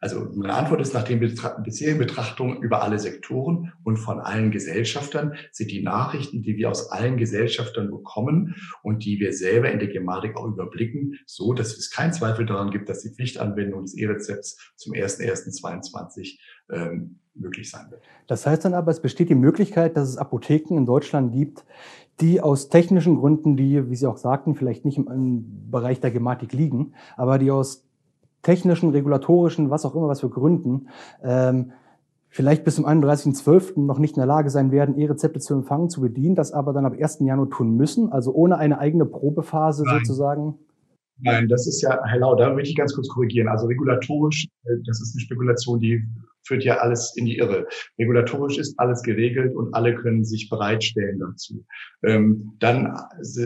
also 0.00 0.28
meine 0.34 0.54
Antwort 0.54 0.80
ist, 0.80 0.94
nach 0.94 1.04
den 1.04 1.20
bisherigen 1.20 1.98
Betrachtungen 1.98 2.62
über 2.62 2.82
alle 2.82 2.98
Sektoren 2.98 3.72
und 3.84 3.96
von 3.96 4.20
allen 4.20 4.50
Gesellschaftern 4.50 5.34
sind 5.52 5.70
die 5.70 5.82
Nachrichten, 5.82 6.42
die 6.42 6.56
wir 6.56 6.70
aus 6.70 6.90
allen 6.90 7.16
Gesellschaftern 7.16 7.90
bekommen 7.90 8.56
und 8.82 9.04
die 9.04 9.18
wir 9.20 9.32
selber 9.32 9.70
in 9.70 9.78
der 9.78 9.88
Gematik 9.88 10.36
auch 10.36 10.46
überblicken, 10.46 11.18
so, 11.26 11.54
dass 11.54 11.76
es 11.76 11.90
keinen 11.90 12.12
Zweifel 12.12 12.46
daran 12.46 12.70
gibt, 12.70 12.88
dass 12.88 13.00
die 13.00 13.14
Pflichtanwendung 13.14 13.82
des 13.82 13.94
E-Rezepts 13.96 14.58
zum 14.76 14.92
01.01.2022 14.92 16.38
ähm, 16.70 17.20
möglich 17.34 17.70
sein 17.70 17.90
wird. 17.90 18.02
Das 18.26 18.46
heißt 18.46 18.64
dann 18.64 18.74
aber, 18.74 18.90
es 18.90 19.00
besteht 19.00 19.28
die 19.28 19.34
Möglichkeit, 19.34 19.96
dass 19.96 20.08
es 20.08 20.18
Apotheken 20.18 20.76
in 20.76 20.86
Deutschland 20.86 21.32
gibt, 21.32 21.64
die 22.20 22.40
aus 22.40 22.68
technischen 22.68 23.16
Gründen, 23.16 23.56
die, 23.56 23.90
wie 23.90 23.96
Sie 23.96 24.06
auch 24.06 24.18
sagten, 24.18 24.54
vielleicht 24.54 24.84
nicht 24.84 24.98
im 24.98 25.70
Bereich 25.70 26.00
der 26.00 26.12
Gematik 26.12 26.52
liegen, 26.52 26.94
aber 27.16 27.38
die 27.38 27.50
aus 27.50 27.83
technischen, 28.44 28.90
regulatorischen, 28.90 29.70
was 29.70 29.84
auch 29.84 29.96
immer, 29.96 30.06
was 30.06 30.20
für 30.20 30.30
Gründen, 30.30 30.88
ähm, 31.22 31.72
vielleicht 32.28 32.64
bis 32.64 32.76
zum 32.76 32.86
31.12. 32.86 33.80
noch 33.80 33.98
nicht 33.98 34.16
in 34.16 34.20
der 34.20 34.26
Lage 34.26 34.50
sein 34.50 34.70
werden, 34.70 34.96
E-Rezepte 34.96 35.40
zu 35.40 35.54
empfangen, 35.54 35.90
zu 35.90 36.00
bedienen, 36.00 36.34
das 36.34 36.52
aber 36.52 36.72
dann 36.72 36.86
ab 36.86 36.94
1. 36.98 37.18
Januar 37.20 37.50
tun 37.50 37.76
müssen, 37.76 38.12
also 38.12 38.32
ohne 38.32 38.58
eine 38.58 38.78
eigene 38.78 39.06
Probephase 39.06 39.84
Nein. 39.84 40.04
sozusagen? 40.04 40.58
Nein, 41.20 41.48
das 41.48 41.66
ist 41.66 41.80
ja, 41.80 42.00
Herr 42.04 42.18
Lau, 42.18 42.34
da 42.34 42.52
möchte 42.52 42.70
ich 42.70 42.76
ganz 42.76 42.94
kurz 42.94 43.08
korrigieren. 43.08 43.48
Also 43.48 43.66
regulatorisch, 43.66 44.46
äh, 44.64 44.76
das 44.84 45.00
ist 45.00 45.14
eine 45.14 45.20
Spekulation, 45.20 45.80
die 45.80 46.02
führt 46.46 46.64
ja 46.64 46.78
alles 46.78 47.14
in 47.16 47.26
die 47.26 47.38
Irre. 47.38 47.66
Regulatorisch 47.98 48.58
ist 48.58 48.78
alles 48.78 49.02
geregelt 49.02 49.54
und 49.54 49.74
alle 49.74 49.94
können 49.94 50.24
sich 50.24 50.48
bereitstellen 50.48 51.18
dazu. 51.18 51.64
Ähm, 52.04 52.52
dann 52.58 52.96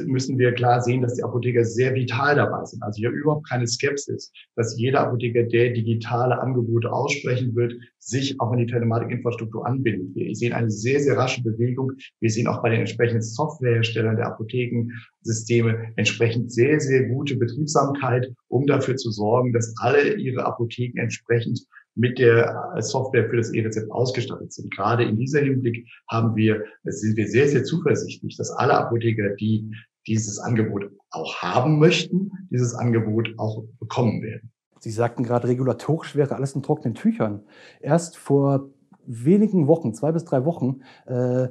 müssen 0.06 0.38
wir 0.38 0.52
klar 0.52 0.80
sehen, 0.80 1.02
dass 1.02 1.14
die 1.14 1.22
Apotheker 1.22 1.64
sehr 1.64 1.94
vital 1.94 2.36
dabei 2.36 2.64
sind. 2.64 2.82
Also 2.82 2.98
hier 2.98 3.10
überhaupt 3.10 3.48
keine 3.48 3.66
Skepsis, 3.66 4.32
dass 4.56 4.78
jeder 4.78 5.00
Apotheker, 5.00 5.44
der 5.44 5.70
digitale 5.70 6.40
Angebote 6.40 6.92
aussprechen 6.92 7.54
wird, 7.54 7.74
sich 7.98 8.40
auch 8.40 8.52
in 8.52 8.60
die 8.60 8.66
Telematikinfrastruktur 8.66 9.66
anbindet. 9.66 10.14
Wir 10.14 10.34
sehen 10.34 10.52
eine 10.52 10.70
sehr, 10.70 11.00
sehr 11.00 11.16
rasche 11.16 11.42
Bewegung. 11.42 11.92
Wir 12.20 12.30
sehen 12.30 12.46
auch 12.46 12.62
bei 12.62 12.70
den 12.70 12.80
entsprechenden 12.80 13.22
Softwareherstellern 13.22 14.16
der 14.16 14.26
Apothekensysteme 14.26 15.92
entsprechend 15.96 16.52
sehr, 16.52 16.80
sehr 16.80 17.04
gute 17.08 17.36
Betriebsamkeit, 17.36 18.32
um 18.48 18.66
dafür 18.66 18.96
zu 18.96 19.10
sorgen, 19.10 19.52
dass 19.52 19.74
alle 19.78 20.14
ihre 20.14 20.44
Apotheken 20.46 20.98
entsprechend 21.00 21.66
mit 21.98 22.18
der 22.18 22.76
Software 22.78 23.28
für 23.28 23.36
das 23.36 23.52
E-Rezept 23.52 23.90
ausgestattet 23.90 24.52
sind. 24.52 24.74
Gerade 24.74 25.04
in 25.04 25.16
dieser 25.18 25.40
Hinblick 25.40 25.84
haben 26.08 26.36
wir, 26.36 26.64
sind 26.84 27.16
wir 27.16 27.26
sehr, 27.26 27.48
sehr 27.48 27.64
zuversichtlich, 27.64 28.36
dass 28.36 28.50
alle 28.50 28.74
Apotheker, 28.74 29.34
die 29.34 29.70
dieses 30.06 30.38
Angebot 30.38 30.90
auch 31.10 31.36
haben 31.36 31.78
möchten, 31.78 32.30
dieses 32.50 32.74
Angebot 32.74 33.34
auch 33.36 33.64
bekommen 33.80 34.22
werden. 34.22 34.52
Sie 34.80 34.92
sagten 34.92 35.24
gerade, 35.24 35.48
regulatorisch 35.48 36.14
wäre 36.14 36.36
alles 36.36 36.54
in 36.54 36.62
trockenen 36.62 36.94
Tüchern. 36.94 37.42
Erst 37.80 38.16
vor 38.16 38.70
wenigen 39.04 39.66
Wochen, 39.66 39.92
zwei 39.92 40.12
bis 40.12 40.24
drei 40.24 40.44
Wochen, 40.44 40.82
äh, 41.06 41.48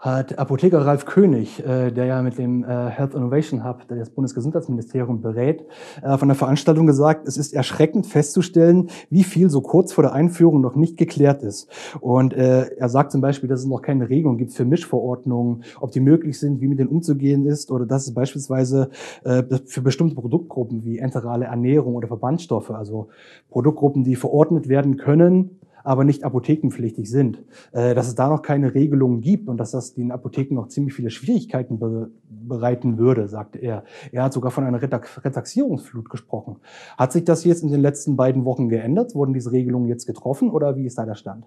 hat 0.00 0.38
Apotheker 0.38 0.86
Ralf 0.86 1.04
König, 1.04 1.60
äh, 1.60 1.90
der 1.90 2.06
ja 2.06 2.22
mit 2.22 2.38
dem 2.38 2.64
äh, 2.64 2.88
Health 2.88 3.14
Innovation 3.14 3.64
Hub, 3.64 3.86
der 3.88 3.98
das 3.98 4.08
Bundesgesundheitsministerium 4.08 5.20
berät, 5.20 5.66
äh, 6.02 6.16
von 6.16 6.28
der 6.28 6.36
Veranstaltung 6.36 6.86
gesagt, 6.86 7.28
es 7.28 7.36
ist 7.36 7.52
erschreckend 7.52 8.06
festzustellen, 8.06 8.88
wie 9.10 9.24
viel 9.24 9.50
so 9.50 9.60
kurz 9.60 9.92
vor 9.92 10.02
der 10.02 10.14
Einführung 10.14 10.62
noch 10.62 10.74
nicht 10.74 10.96
geklärt 10.96 11.42
ist. 11.42 11.68
Und 12.00 12.32
äh, 12.32 12.70
er 12.76 12.88
sagt 12.88 13.12
zum 13.12 13.20
Beispiel, 13.20 13.48
dass 13.48 13.60
es 13.60 13.66
noch 13.66 13.82
keine 13.82 14.08
Regelung 14.08 14.38
gibt 14.38 14.54
für 14.54 14.64
Mischverordnungen, 14.64 15.64
ob 15.80 15.90
die 15.92 16.00
möglich 16.00 16.38
sind, 16.38 16.62
wie 16.62 16.68
mit 16.68 16.78
denen 16.78 16.88
umzugehen 16.88 17.44
ist, 17.44 17.70
oder 17.70 17.84
dass 17.84 18.06
es 18.06 18.14
beispielsweise 18.14 18.88
äh, 19.24 19.42
für 19.66 19.82
bestimmte 19.82 20.14
Produktgruppen 20.14 20.82
wie 20.86 20.98
enterale 20.98 21.44
Ernährung 21.44 21.94
oder 21.94 22.08
Verbandstoffe, 22.08 22.70
also 22.70 23.08
Produktgruppen, 23.50 24.02
die 24.04 24.16
verordnet 24.16 24.68
werden 24.68 24.96
können, 24.96 25.59
aber 25.84 26.04
nicht 26.04 26.24
apothekenpflichtig 26.24 27.10
sind, 27.10 27.42
äh, 27.72 27.94
dass 27.94 28.08
es 28.08 28.14
da 28.14 28.28
noch 28.28 28.42
keine 28.42 28.74
Regelungen 28.74 29.20
gibt 29.20 29.48
und 29.48 29.58
dass 29.58 29.70
das 29.70 29.94
den 29.94 30.12
Apotheken 30.12 30.54
noch 30.54 30.68
ziemlich 30.68 30.94
viele 30.94 31.10
Schwierigkeiten 31.10 31.78
be 31.78 32.10
bereiten 32.28 32.98
würde, 32.98 33.28
sagte 33.28 33.58
er. 33.58 33.84
Er 34.12 34.24
hat 34.24 34.32
sogar 34.32 34.50
von 34.50 34.64
einer 34.64 34.80
Retaxierungsflut 34.82 36.10
gesprochen. 36.10 36.56
Hat 36.96 37.12
sich 37.12 37.24
das 37.24 37.44
jetzt 37.44 37.62
in 37.62 37.70
den 37.70 37.80
letzten 37.80 38.16
beiden 38.16 38.44
Wochen 38.44 38.68
geändert? 38.68 39.14
Wurden 39.14 39.34
diese 39.34 39.52
Regelungen 39.52 39.88
jetzt 39.88 40.06
getroffen 40.06 40.50
oder 40.50 40.76
wie 40.76 40.86
ist 40.86 40.98
da 40.98 41.04
der 41.04 41.14
Stand? 41.14 41.46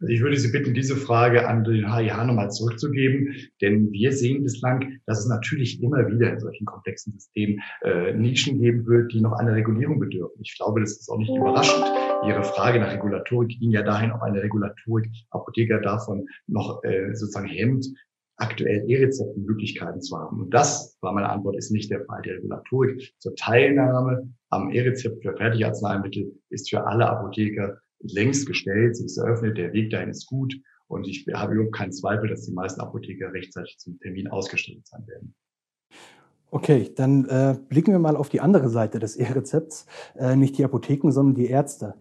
Also 0.00 0.12
ich 0.14 0.20
würde 0.22 0.36
Sie 0.36 0.50
bitten, 0.50 0.72
diese 0.72 0.96
Frage 0.96 1.46
an 1.46 1.62
den 1.62 1.92
HIH 1.94 2.24
nochmal 2.24 2.50
zurückzugeben, 2.50 3.34
denn 3.60 3.92
wir 3.92 4.12
sehen 4.12 4.42
bislang, 4.42 4.98
dass 5.06 5.20
es 5.20 5.28
natürlich 5.28 5.82
immer 5.82 6.06
wieder 6.08 6.32
in 6.32 6.40
solchen 6.40 6.64
komplexen 6.64 7.12
Systemen 7.12 7.60
äh, 7.82 8.14
Nischen 8.14 8.58
geben 8.60 8.86
wird, 8.86 9.12
die 9.12 9.20
noch 9.20 9.32
einer 9.32 9.54
Regulierung 9.54 10.00
bedürfen. 10.00 10.40
Ich 10.40 10.56
glaube, 10.56 10.80
das 10.80 10.92
ist 10.92 11.10
auch 11.10 11.18
nicht 11.18 11.30
überraschend. 11.36 11.84
Ihre 12.22 12.44
Frage 12.44 12.80
nach 12.80 12.92
Regulatorik 12.92 13.58
ging 13.58 13.70
ja 13.70 13.82
dahin, 13.82 14.12
ob 14.12 14.20
eine 14.20 14.42
Regulatorik 14.42 15.10
Apotheker 15.30 15.80
davon 15.80 16.26
noch 16.46 16.84
äh, 16.84 17.14
sozusagen 17.14 17.48
hemmt, 17.48 17.86
aktuell 18.36 18.84
E-Rezeptmöglichkeiten 18.88 20.02
zu 20.02 20.18
haben. 20.18 20.40
Und 20.40 20.50
das 20.52 20.98
war 21.00 21.12
meine 21.12 21.30
Antwort, 21.30 21.56
ist 21.56 21.70
nicht 21.70 21.90
der 21.90 22.04
Fall. 22.04 22.20
Die 22.22 22.30
Regulatorik 22.30 23.14
zur 23.18 23.34
Teilnahme 23.36 24.28
am 24.50 24.70
E-Rezept 24.70 25.22
für 25.22 25.34
Fertigarzneimittel 25.34 26.30
ist 26.50 26.68
für 26.68 26.86
alle 26.86 27.08
Apotheker 27.08 27.78
längst 28.00 28.46
gestellt, 28.46 28.96
sie 28.96 29.06
ist 29.06 29.18
eröffnet, 29.18 29.56
der 29.56 29.72
Weg 29.72 29.90
dahin 29.90 30.10
ist 30.10 30.26
gut 30.26 30.54
und 30.88 31.06
ich 31.06 31.26
habe 31.32 31.54
überhaupt 31.54 31.76
keinen 31.76 31.92
Zweifel, 31.92 32.28
dass 32.28 32.46
die 32.46 32.52
meisten 32.52 32.80
Apotheker 32.80 33.32
rechtzeitig 33.32 33.78
zum 33.78 33.98
Termin 34.00 34.28
ausgestattet 34.28 34.86
sein 34.86 35.06
werden. 35.06 35.34
Okay, 36.50 36.92
dann 36.96 37.26
äh, 37.26 37.56
blicken 37.68 37.92
wir 37.92 38.00
mal 38.00 38.16
auf 38.16 38.28
die 38.28 38.40
andere 38.40 38.68
Seite 38.68 38.98
des 38.98 39.16
E-Rezepts, 39.16 39.86
äh, 40.16 40.34
nicht 40.34 40.58
die 40.58 40.64
Apotheken, 40.64 41.12
sondern 41.12 41.34
die 41.34 41.46
Ärzte. 41.46 41.94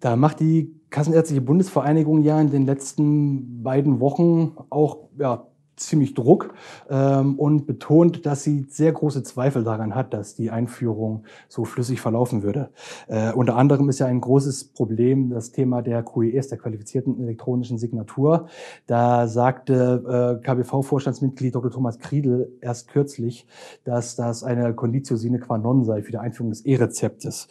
Da 0.00 0.16
macht 0.16 0.40
die 0.40 0.74
Kassenärztliche 0.90 1.42
Bundesvereinigung 1.42 2.22
ja 2.22 2.40
in 2.40 2.50
den 2.50 2.64
letzten 2.66 3.62
beiden 3.62 4.00
Wochen 4.00 4.56
auch 4.70 5.08
ja, 5.18 5.46
ziemlich 5.86 6.14
Druck 6.14 6.54
ähm, 6.90 7.38
und 7.38 7.66
betont, 7.66 8.26
dass 8.26 8.42
sie 8.42 8.66
sehr 8.68 8.92
große 8.92 9.22
Zweifel 9.22 9.64
daran 9.64 9.94
hat, 9.94 10.14
dass 10.14 10.34
die 10.34 10.50
Einführung 10.50 11.24
so 11.48 11.64
flüssig 11.64 12.00
verlaufen 12.00 12.42
würde. 12.42 12.70
Äh, 13.08 13.32
unter 13.32 13.56
anderem 13.56 13.88
ist 13.88 13.98
ja 13.98 14.06
ein 14.06 14.20
großes 14.20 14.64
Problem 14.64 15.30
das 15.30 15.52
Thema 15.52 15.82
der 15.82 16.02
QES, 16.02 16.48
der 16.48 16.58
qualifizierten 16.58 17.20
elektronischen 17.20 17.78
Signatur. 17.78 18.46
Da 18.86 19.26
sagte 19.26 20.38
äh, 20.42 20.44
KBV-Vorstandsmitglied 20.44 21.54
Dr. 21.54 21.70
Thomas 21.70 21.98
Kriedel 21.98 22.52
erst 22.60 22.88
kürzlich, 22.88 23.46
dass 23.84 24.16
das 24.16 24.44
eine 24.44 24.74
Conditio 24.74 25.16
sine 25.16 25.38
qua 25.38 25.58
non 25.58 25.84
sei 25.84 26.02
für 26.02 26.12
die 26.12 26.18
Einführung 26.18 26.50
des 26.50 26.64
E-Rezeptes. 26.64 27.48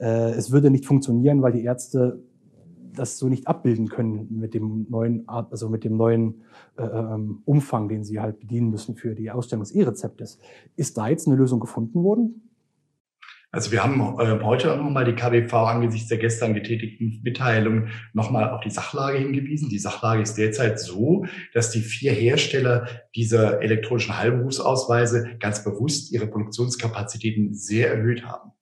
Äh, 0.00 0.30
es 0.32 0.50
würde 0.50 0.70
nicht 0.70 0.86
funktionieren, 0.86 1.42
weil 1.42 1.52
die 1.52 1.64
Ärzte 1.64 2.20
das 2.98 3.18
so 3.18 3.28
nicht 3.28 3.46
abbilden 3.46 3.88
können 3.88 4.26
mit 4.38 4.54
dem 4.54 4.86
neuen, 4.88 5.28
also 5.28 5.68
mit 5.68 5.84
dem 5.84 5.96
neuen 5.96 6.42
äh, 6.76 6.82
ähm, 6.82 7.42
Umfang, 7.44 7.88
den 7.88 8.04
sie 8.04 8.20
halt 8.20 8.40
bedienen 8.40 8.70
müssen 8.70 8.96
für 8.96 9.14
die 9.14 9.30
Ausstellung 9.30 9.64
des 9.64 9.72
E-Rezeptes. 9.72 10.38
Ist 10.76 10.98
da 10.98 11.08
jetzt 11.08 11.26
eine 11.26 11.36
Lösung 11.36 11.60
gefunden 11.60 12.02
worden? 12.02 12.48
Also 13.50 13.72
wir 13.72 13.82
haben 13.82 14.00
äh, 14.20 14.44
heute 14.44 14.76
nochmal 14.76 15.06
die 15.06 15.14
KBV 15.14 15.54
angesichts 15.54 16.08
der 16.08 16.18
gestern 16.18 16.52
getätigten 16.52 17.20
Mitteilung 17.22 17.88
nochmal 18.12 18.50
auf 18.50 18.60
die 18.60 18.70
Sachlage 18.70 19.18
hingewiesen. 19.18 19.70
Die 19.70 19.78
Sachlage 19.78 20.20
ist 20.20 20.34
derzeit 20.34 20.78
so, 20.78 21.24
dass 21.54 21.70
die 21.70 21.80
vier 21.80 22.12
Hersteller 22.12 22.86
dieser 23.16 23.62
elektronischen 23.62 24.18
Heilberufsausweise 24.18 25.36
ganz 25.40 25.64
bewusst 25.64 26.12
ihre 26.12 26.26
Produktionskapazitäten 26.26 27.54
sehr 27.54 27.90
erhöht 27.90 28.26
haben. 28.26 28.52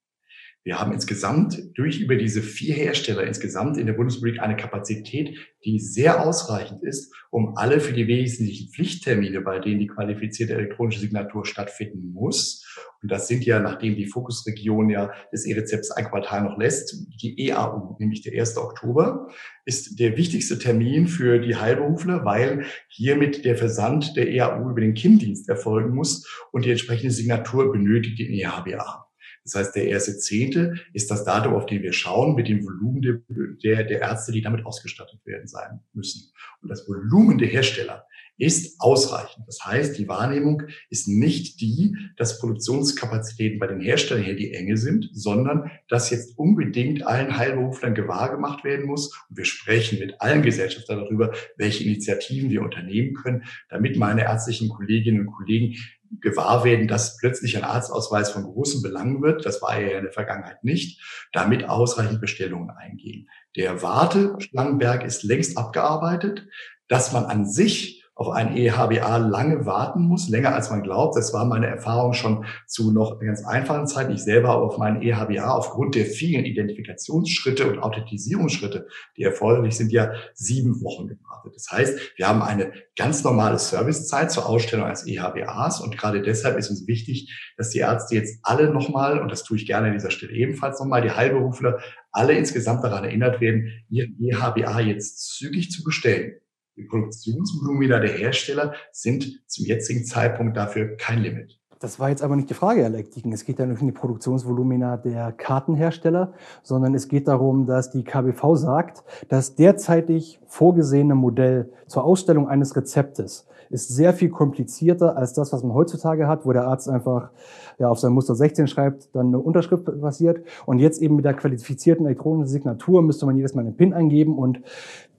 Wir 0.66 0.80
haben 0.80 0.90
insgesamt 0.90 1.62
durch 1.78 2.00
über 2.00 2.16
diese 2.16 2.42
vier 2.42 2.74
Hersteller 2.74 3.22
insgesamt 3.22 3.76
in 3.76 3.86
der 3.86 3.92
Bundesrepublik 3.92 4.40
eine 4.40 4.56
Kapazität, 4.56 5.38
die 5.64 5.78
sehr 5.78 6.26
ausreichend 6.26 6.82
ist, 6.82 7.14
um 7.30 7.56
alle 7.56 7.78
für 7.78 7.92
die 7.92 8.08
wesentlichen 8.08 8.72
Pflichttermine, 8.72 9.42
bei 9.42 9.60
denen 9.60 9.78
die 9.78 9.86
qualifizierte 9.86 10.54
elektronische 10.54 10.98
Signatur 10.98 11.46
stattfinden 11.46 12.12
muss. 12.12 12.66
Und 13.00 13.12
das 13.12 13.28
sind 13.28 13.46
ja, 13.46 13.60
nachdem 13.60 13.94
die 13.94 14.06
Fokusregion 14.06 14.90
ja 14.90 15.12
des 15.30 15.46
E-Rezepts 15.46 15.92
ein 15.92 16.06
Quartal 16.06 16.42
noch 16.42 16.58
lässt, 16.58 16.96
die 17.22 17.46
EAU, 17.46 17.94
nämlich 18.00 18.22
der 18.22 18.36
1. 18.36 18.56
Oktober, 18.56 19.28
ist 19.66 20.00
der 20.00 20.16
wichtigste 20.16 20.58
Termin 20.58 21.06
für 21.06 21.38
die 21.38 21.54
Heilberufler, 21.54 22.24
weil 22.24 22.64
hiermit 22.88 23.44
der 23.44 23.56
Versand 23.56 24.16
der 24.16 24.28
EAU 24.28 24.68
über 24.68 24.80
den 24.80 24.94
KIM-Dienst 24.94 25.48
erfolgen 25.48 25.94
muss 25.94 26.28
und 26.50 26.64
die 26.64 26.72
entsprechende 26.72 27.12
Signatur 27.12 27.70
benötigt 27.70 28.18
den 28.18 28.32
EHBA. 28.32 29.05
Das 29.46 29.54
heißt, 29.54 29.76
der 29.76 29.86
erste 29.86 30.18
Zehnte 30.18 30.74
ist 30.92 31.10
das 31.10 31.22
Datum, 31.22 31.54
auf 31.54 31.66
den 31.66 31.82
wir 31.82 31.92
schauen, 31.92 32.34
mit 32.34 32.48
dem 32.48 32.64
Volumen 32.64 33.00
der, 33.00 33.20
der, 33.62 33.84
der 33.84 34.00
Ärzte, 34.00 34.32
die 34.32 34.42
damit 34.42 34.66
ausgestattet 34.66 35.20
werden 35.24 35.46
sein 35.46 35.80
müssen. 35.92 36.32
Und 36.62 36.68
das 36.68 36.88
Volumen 36.88 37.38
der 37.38 37.48
Hersteller 37.48 38.06
ist 38.38 38.80
ausreichend. 38.80 39.46
Das 39.46 39.64
heißt, 39.64 39.98
die 39.98 40.08
Wahrnehmung 40.08 40.64
ist 40.90 41.08
nicht 41.08 41.60
die, 41.60 41.96
dass 42.16 42.38
Produktionskapazitäten 42.38 43.58
bei 43.58 43.66
den 43.66 43.80
Herstellern 43.80 44.24
hier 44.24 44.36
die 44.36 44.52
Enge 44.52 44.76
sind, 44.76 45.08
sondern 45.12 45.70
dass 45.88 46.10
jetzt 46.10 46.36
unbedingt 46.38 47.06
allen 47.06 47.36
Heilberuflern 47.36 47.94
gewahr 47.94 48.30
gemacht 48.30 48.64
werden 48.64 48.86
muss. 48.86 49.14
Und 49.30 49.38
wir 49.38 49.44
sprechen 49.44 49.98
mit 49.98 50.20
allen 50.20 50.42
Gesellschaftern 50.42 50.98
darüber, 50.98 51.32
welche 51.56 51.84
Initiativen 51.84 52.50
wir 52.50 52.62
unternehmen 52.62 53.14
können, 53.14 53.44
damit 53.70 53.96
meine 53.96 54.24
ärztlichen 54.24 54.68
Kolleginnen 54.68 55.20
und 55.20 55.32
Kollegen 55.32 55.76
gewahr 56.20 56.64
werden, 56.64 56.88
dass 56.88 57.16
plötzlich 57.16 57.56
ein 57.56 57.64
Arztausweis 57.64 58.30
von 58.30 58.44
großem 58.44 58.82
Belang 58.82 59.22
wird, 59.22 59.44
das 59.44 59.62
war 59.62 59.78
ja 59.80 59.98
in 59.98 60.04
der 60.04 60.12
Vergangenheit 60.12 60.64
nicht, 60.64 61.00
damit 61.32 61.68
ausreichend 61.68 62.20
Bestellungen 62.20 62.70
eingehen. 62.70 63.28
Der 63.56 63.82
Warteschlangenberg 63.82 65.04
ist 65.04 65.22
längst 65.22 65.58
abgearbeitet, 65.58 66.46
dass 66.88 67.12
man 67.12 67.24
an 67.24 67.46
sich 67.46 68.05
auf 68.16 68.30
ein 68.30 68.56
EHBA 68.56 69.18
lange 69.18 69.66
warten 69.66 70.00
muss, 70.00 70.30
länger 70.30 70.54
als 70.54 70.70
man 70.70 70.82
glaubt. 70.82 71.16
Das 71.16 71.34
war 71.34 71.44
meine 71.44 71.66
Erfahrung 71.66 72.14
schon 72.14 72.46
zu 72.66 72.90
noch 72.90 73.20
ganz 73.20 73.44
einfachen 73.44 73.86
Zeiten. 73.86 74.12
Ich 74.12 74.24
selber 74.24 74.48
habe 74.48 74.62
auf 74.62 74.78
meinen 74.78 75.02
EHBA 75.02 75.50
aufgrund 75.50 75.94
der 75.94 76.06
vielen 76.06 76.46
Identifikationsschritte 76.46 77.70
und 77.70 77.78
Authentisierungsschritte, 77.78 78.88
die 79.18 79.22
erforderlich 79.22 79.76
sind, 79.76 79.92
ja 79.92 80.12
sieben 80.32 80.82
Wochen 80.82 81.08
gewartet. 81.08 81.52
Das 81.54 81.68
heißt, 81.70 82.16
wir 82.16 82.26
haben 82.26 82.40
eine 82.40 82.72
ganz 82.96 83.22
normale 83.22 83.58
Servicezeit 83.58 84.32
zur 84.32 84.46
Ausstellung 84.48 84.86
als 84.86 85.06
EHBAs 85.06 85.82
und 85.82 85.98
gerade 85.98 86.22
deshalb 86.22 86.56
ist 86.56 86.70
uns 86.70 86.86
wichtig, 86.86 87.30
dass 87.58 87.68
die 87.68 87.80
Ärzte 87.80 88.14
jetzt 88.14 88.38
alle 88.42 88.72
nochmal, 88.72 89.20
und 89.20 89.30
das 89.30 89.44
tue 89.44 89.58
ich 89.58 89.66
gerne 89.66 89.88
an 89.88 89.92
dieser 89.92 90.10
Stelle 90.10 90.32
ebenfalls 90.32 90.80
nochmal, 90.80 91.02
die 91.02 91.10
Heilberufler 91.10 91.80
alle 92.12 92.32
insgesamt 92.32 92.82
daran 92.82 93.04
erinnert 93.04 93.42
werden, 93.42 93.84
ihr 93.90 94.08
EHBA 94.18 94.80
jetzt 94.80 95.36
zügig 95.36 95.70
zu 95.70 95.84
bestellen. 95.84 96.32
Die 96.76 96.84
Produktionsvolumina 96.84 98.00
der 98.00 98.10
Hersteller 98.10 98.74
sind 98.92 99.40
zum 99.46 99.64
jetzigen 99.64 100.04
Zeitpunkt 100.04 100.56
dafür 100.56 100.96
kein 100.98 101.20
Limit. 101.20 101.58
Das 101.78 101.98
war 101.98 102.10
jetzt 102.10 102.22
aber 102.22 102.36
nicht 102.36 102.50
die 102.50 102.54
Frage, 102.54 102.82
Herr 102.82 102.90
Lektiken. 102.90 103.32
Es 103.32 103.44
geht 103.44 103.58
ja 103.58 103.66
nicht 103.66 103.80
um 103.80 103.86
die 103.86 103.92
Produktionsvolumina 103.92 104.98
der 104.98 105.32
Kartenhersteller, 105.32 106.34
sondern 106.62 106.94
es 106.94 107.08
geht 107.08 107.28
darum, 107.28 107.66
dass 107.66 107.90
die 107.90 108.04
KBV 108.04 108.56
sagt, 108.56 109.04
das 109.28 109.54
derzeitig 109.54 110.38
vorgesehene 110.46 111.14
Modell 111.14 111.70
zur 111.86 112.04
Ausstellung 112.04 112.48
eines 112.48 112.76
Rezeptes 112.76 113.46
ist 113.70 113.88
sehr 113.88 114.12
viel 114.12 114.30
komplizierter 114.30 115.16
als 115.16 115.32
das, 115.32 115.52
was 115.52 115.62
man 115.62 115.74
heutzutage 115.74 116.28
hat, 116.28 116.46
wo 116.46 116.52
der 116.52 116.66
Arzt 116.66 116.88
einfach 116.88 117.30
ja, 117.78 117.88
auf 117.88 117.98
sein 117.98 118.12
Muster 118.12 118.34
16 118.34 118.68
schreibt, 118.68 119.14
dann 119.14 119.28
eine 119.28 119.38
Unterschrift 119.38 119.84
passiert. 120.00 120.40
Und 120.64 120.78
jetzt 120.78 121.02
eben 121.02 121.16
mit 121.16 121.24
der 121.24 121.34
qualifizierten 121.34 122.06
elektronischen 122.06 122.48
Signatur 122.48 123.02
müsste 123.02 123.26
man 123.26 123.36
jedes 123.36 123.54
Mal 123.54 123.62
einen 123.62 123.76
PIN 123.76 123.92
eingeben 123.92 124.38
und 124.38 124.60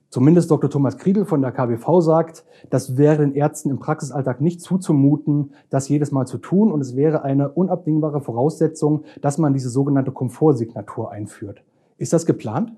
Zumindest 0.10 0.50
Dr. 0.50 0.70
Thomas 0.70 0.98
Kriegel 0.98 1.26
von 1.26 1.42
der 1.42 1.52
KBV 1.52 2.00
sagt, 2.00 2.46
das 2.70 2.98
wäre 2.98 3.18
den 3.18 3.34
Ärzten 3.34 3.70
im 3.70 3.80
Praxisalltag 3.80 4.40
nicht 4.40 4.62
zuzumuten, 4.62 5.54
das 5.70 5.90
jedes 5.90 6.12
Mal 6.12 6.26
zu 6.26 6.38
tun. 6.38 6.72
Und 6.72 6.80
es 6.80 6.96
wäre 6.96 7.24
eine 7.24 7.50
unabdingbare 7.50 8.22
Voraussetzung, 8.22 9.04
dass 9.22 9.38
man 9.38 9.54
diese 9.54 9.70
sogenannte 9.70 10.12
Komfortsignatur 10.12 11.12
einführt. 11.12 11.64
Ist 11.98 12.14
das 12.14 12.26
geplant? 12.26 12.72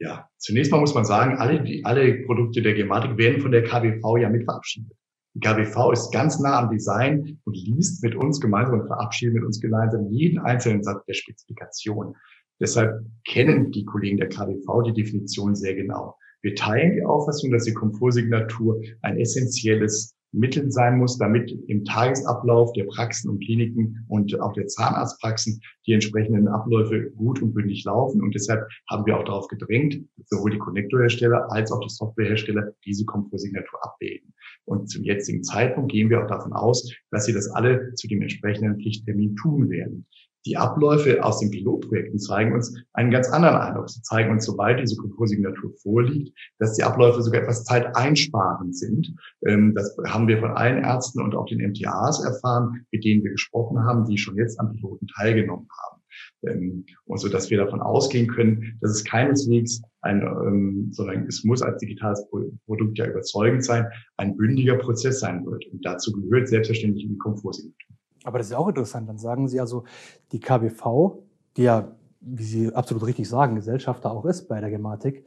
Ja, 0.00 0.28
zunächst 0.36 0.72
mal 0.72 0.80
muss 0.80 0.94
man 0.94 1.04
sagen, 1.04 1.38
alle, 1.38 1.62
die, 1.62 1.84
alle 1.84 2.24
Produkte 2.24 2.62
der 2.62 2.74
Gematik 2.74 3.16
werden 3.16 3.40
von 3.40 3.52
der 3.52 3.64
KBV 3.64 4.16
ja 4.18 4.28
mit 4.28 4.44
verabschiedet. 4.44 4.92
Die 5.34 5.40
KBV 5.40 5.92
ist 5.92 6.10
ganz 6.12 6.40
nah 6.40 6.58
am 6.58 6.70
Design 6.70 7.38
und 7.44 7.56
liest 7.56 8.02
mit 8.02 8.16
uns 8.16 8.40
gemeinsam 8.40 8.80
und 8.80 8.86
verabschiedet 8.86 9.34
mit 9.34 9.44
uns 9.44 9.60
gemeinsam 9.60 10.08
jeden 10.10 10.38
einzelnen 10.40 10.82
Satz 10.82 11.04
der 11.06 11.14
Spezifikation. 11.14 12.16
Deshalb 12.60 13.06
kennen 13.26 13.70
die 13.70 13.84
Kollegen 13.84 14.18
der 14.18 14.28
KBV 14.28 14.82
die 14.86 14.92
Definition 14.92 15.54
sehr 15.54 15.74
genau. 15.74 16.16
Wir 16.42 16.54
teilen 16.54 16.94
die 16.94 17.04
Auffassung, 17.04 17.50
dass 17.50 17.64
die 17.64 17.74
Komfortsignatur 17.74 18.80
ein 19.02 19.18
essentielles 19.18 20.14
Mittel 20.32 20.70
sein 20.70 20.98
muss, 20.98 21.18
damit 21.18 21.50
im 21.66 21.84
Tagesablauf 21.84 22.72
der 22.72 22.84
Praxen 22.84 23.30
und 23.30 23.44
Kliniken 23.44 24.04
und 24.08 24.38
auch 24.40 24.52
der 24.52 24.66
Zahnarztpraxen 24.66 25.60
die 25.86 25.92
entsprechenden 25.92 26.48
Abläufe 26.48 27.10
gut 27.12 27.42
und 27.42 27.52
bündig 27.52 27.84
laufen. 27.84 28.22
Und 28.22 28.34
deshalb 28.34 28.68
haben 28.88 29.06
wir 29.06 29.18
auch 29.18 29.24
darauf 29.24 29.48
gedrängt, 29.48 30.00
sowohl 30.26 30.52
die 30.52 30.58
Konnektorhersteller 30.58 31.50
als 31.50 31.72
auch 31.72 31.80
die 31.80 31.88
Softwarehersteller 31.88 32.72
diese 32.84 33.04
Komfortsignatur 33.04 33.84
abbilden. 33.84 34.32
Und 34.66 34.88
zum 34.88 35.02
jetzigen 35.02 35.42
Zeitpunkt 35.42 35.90
gehen 35.90 36.10
wir 36.10 36.22
auch 36.22 36.28
davon 36.28 36.52
aus, 36.52 36.92
dass 37.10 37.24
sie 37.24 37.32
das 37.32 37.50
alle 37.50 37.92
zu 37.94 38.06
dem 38.06 38.22
entsprechenden 38.22 38.80
Pflichttermin 38.80 39.34
tun 39.36 39.68
werden. 39.68 40.06
Die 40.46 40.56
Abläufe 40.56 41.22
aus 41.22 41.38
den 41.40 41.50
Pilotprojekten 41.50 42.18
zeigen 42.18 42.54
uns 42.54 42.74
einen 42.94 43.10
ganz 43.10 43.28
anderen 43.28 43.56
Eindruck. 43.56 43.90
Sie 43.90 44.02
zeigen 44.02 44.30
uns, 44.30 44.46
sobald 44.46 44.80
diese 44.80 44.96
Kultursignatur 44.96 45.72
vorliegt, 45.82 46.36
dass 46.58 46.74
die 46.74 46.82
Abläufe 46.82 47.22
sogar 47.22 47.42
etwas 47.42 47.64
zeiteinsparend 47.64 48.76
sind. 48.76 49.14
Ähm, 49.46 49.74
das 49.74 49.96
haben 50.06 50.28
wir 50.28 50.38
von 50.38 50.52
allen 50.52 50.82
Ärzten 50.82 51.20
und 51.20 51.34
auch 51.34 51.46
den 51.46 51.60
MTAs 51.60 52.24
erfahren, 52.24 52.86
mit 52.90 53.04
denen 53.04 53.22
wir 53.22 53.32
gesprochen 53.32 53.84
haben, 53.84 54.06
die 54.06 54.16
schon 54.16 54.36
jetzt 54.36 54.58
am 54.58 54.72
Piloten 54.72 55.06
teilgenommen 55.08 55.68
haben. 55.82 56.00
Ähm, 56.46 56.86
und 57.04 57.18
so, 57.18 57.28
dass 57.28 57.50
wir 57.50 57.58
davon 57.58 57.82
ausgehen 57.82 58.26
können, 58.26 58.78
dass 58.80 58.92
es 58.92 59.04
keineswegs 59.04 59.82
ein, 60.00 60.22
ähm, 60.22 60.88
sondern 60.92 61.26
es 61.26 61.44
muss 61.44 61.60
als 61.60 61.80
digitales 61.80 62.26
Produkt 62.66 62.98
ja 62.98 63.06
überzeugend 63.06 63.64
sein, 63.64 63.86
ein 64.16 64.36
bündiger 64.36 64.76
Prozess 64.76 65.20
sein 65.20 65.44
wird. 65.44 65.66
Und 65.66 65.84
dazu 65.84 66.12
gehört 66.12 66.48
selbstverständlich 66.48 67.06
die 67.06 67.18
Komfortsignatur. 67.18 67.99
Aber 68.24 68.38
das 68.38 68.48
ist 68.48 68.54
auch 68.54 68.68
interessant. 68.68 69.08
Dann 69.08 69.18
sagen 69.18 69.48
Sie 69.48 69.60
also, 69.60 69.84
die 70.32 70.40
KBV, 70.40 71.18
die 71.56 71.62
ja, 71.62 71.96
wie 72.20 72.42
Sie 72.42 72.74
absolut 72.74 73.06
richtig 73.06 73.28
sagen, 73.28 73.54
Gesellschafter 73.54 74.12
auch 74.12 74.24
ist 74.24 74.48
bei 74.48 74.60
der 74.60 74.70
Gematik, 74.70 75.24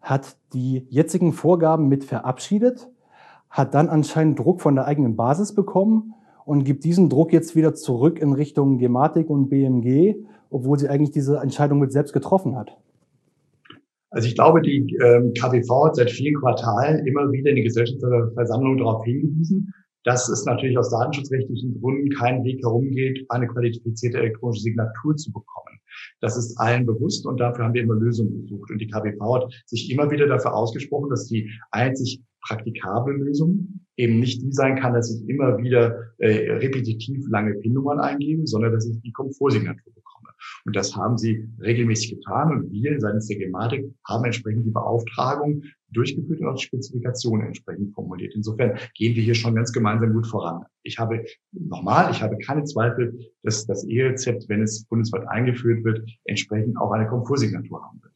hat 0.00 0.36
die 0.52 0.86
jetzigen 0.90 1.32
Vorgaben 1.32 1.88
mit 1.88 2.04
verabschiedet, 2.04 2.90
hat 3.48 3.74
dann 3.74 3.88
anscheinend 3.88 4.38
Druck 4.38 4.60
von 4.60 4.74
der 4.74 4.84
eigenen 4.84 5.16
Basis 5.16 5.54
bekommen 5.54 6.14
und 6.44 6.64
gibt 6.64 6.84
diesen 6.84 7.08
Druck 7.08 7.32
jetzt 7.32 7.56
wieder 7.56 7.74
zurück 7.74 8.18
in 8.18 8.32
Richtung 8.32 8.78
Gematik 8.78 9.30
und 9.30 9.48
BMG, 9.48 10.16
obwohl 10.50 10.78
sie 10.78 10.88
eigentlich 10.88 11.12
diese 11.12 11.38
Entscheidung 11.38 11.78
mit 11.78 11.92
selbst 11.92 12.12
getroffen 12.12 12.56
hat. 12.56 12.76
Also 14.10 14.28
ich 14.28 14.34
glaube, 14.34 14.60
die 14.60 14.96
ähm, 15.02 15.32
KBV 15.34 15.86
hat 15.86 15.96
seit 15.96 16.10
vielen 16.10 16.34
Quartalen 16.34 17.04
immer 17.06 17.32
wieder 17.32 17.50
in 17.50 17.56
die 17.56 17.64
Gesellschaftsversammlung 17.64 18.78
darauf 18.78 19.04
hingewiesen, 19.04 19.74
dass 20.04 20.28
es 20.28 20.44
natürlich 20.44 20.78
aus 20.78 20.90
datenschutzrechtlichen 20.90 21.80
Gründen 21.80 22.10
keinen 22.10 22.44
Weg 22.44 22.62
herumgeht, 22.62 23.24
eine 23.30 23.48
qualifizierte 23.48 24.18
elektronische 24.18 24.62
Signatur 24.62 25.16
zu 25.16 25.32
bekommen. 25.32 25.78
Das 26.20 26.36
ist 26.36 26.56
allen 26.58 26.86
bewusst 26.86 27.26
und 27.26 27.38
dafür 27.38 27.64
haben 27.64 27.74
wir 27.74 27.82
immer 27.82 27.94
Lösungen 27.94 28.42
gesucht. 28.42 28.70
Und 28.70 28.78
die 28.78 28.86
KBV 28.86 29.34
hat 29.34 29.52
sich 29.66 29.90
immer 29.90 30.10
wieder 30.10 30.26
dafür 30.26 30.54
ausgesprochen, 30.54 31.10
dass 31.10 31.26
die 31.26 31.50
einzig 31.70 32.22
praktikable 32.46 33.14
Lösung 33.14 33.80
eben 33.96 34.20
nicht 34.20 34.42
die 34.42 34.52
sein 34.52 34.76
kann, 34.76 34.92
dass 34.92 35.10
ich 35.14 35.28
immer 35.28 35.58
wieder 35.58 36.12
äh, 36.18 36.52
repetitiv 36.52 37.24
lange 37.30 37.54
PIN-Nummern 37.54 38.00
eingebe, 38.00 38.46
sondern 38.46 38.72
dass 38.72 38.86
ich 38.86 39.00
die 39.00 39.12
Komfortsignatur 39.12 39.92
bekomme. 39.94 40.13
Und 40.64 40.76
das 40.76 40.94
haben 40.96 41.18
sie 41.18 41.48
regelmäßig 41.60 42.16
getan. 42.16 42.52
Und 42.52 42.72
wir 42.72 43.00
seitens 43.00 43.28
der 43.28 43.38
Gematik 43.38 43.92
haben 44.06 44.24
entsprechend 44.24 44.66
die 44.66 44.70
Beauftragung 44.70 45.62
durchgeführt 45.90 46.40
und 46.40 46.48
auch 46.48 46.56
die 46.56 46.64
Spezifikationen 46.64 47.46
entsprechend 47.46 47.94
formuliert. 47.94 48.34
Insofern 48.34 48.78
gehen 48.94 49.14
wir 49.14 49.22
hier 49.22 49.34
schon 49.34 49.54
ganz 49.54 49.72
gemeinsam 49.72 50.12
gut 50.12 50.26
voran. 50.26 50.64
Ich 50.82 50.98
habe 50.98 51.24
nochmal, 51.52 52.10
ich 52.10 52.22
habe 52.22 52.36
keine 52.38 52.64
Zweifel, 52.64 53.18
dass 53.42 53.66
das 53.66 53.84
E-Rezept, 53.84 54.48
wenn 54.48 54.62
es 54.62 54.84
bundesweit 54.84 55.26
eingeführt 55.28 55.84
wird, 55.84 56.08
entsprechend 56.24 56.76
auch 56.78 56.90
eine 56.92 57.06
Komfortsignatur 57.06 57.82
haben 57.82 58.02
wird. 58.02 58.13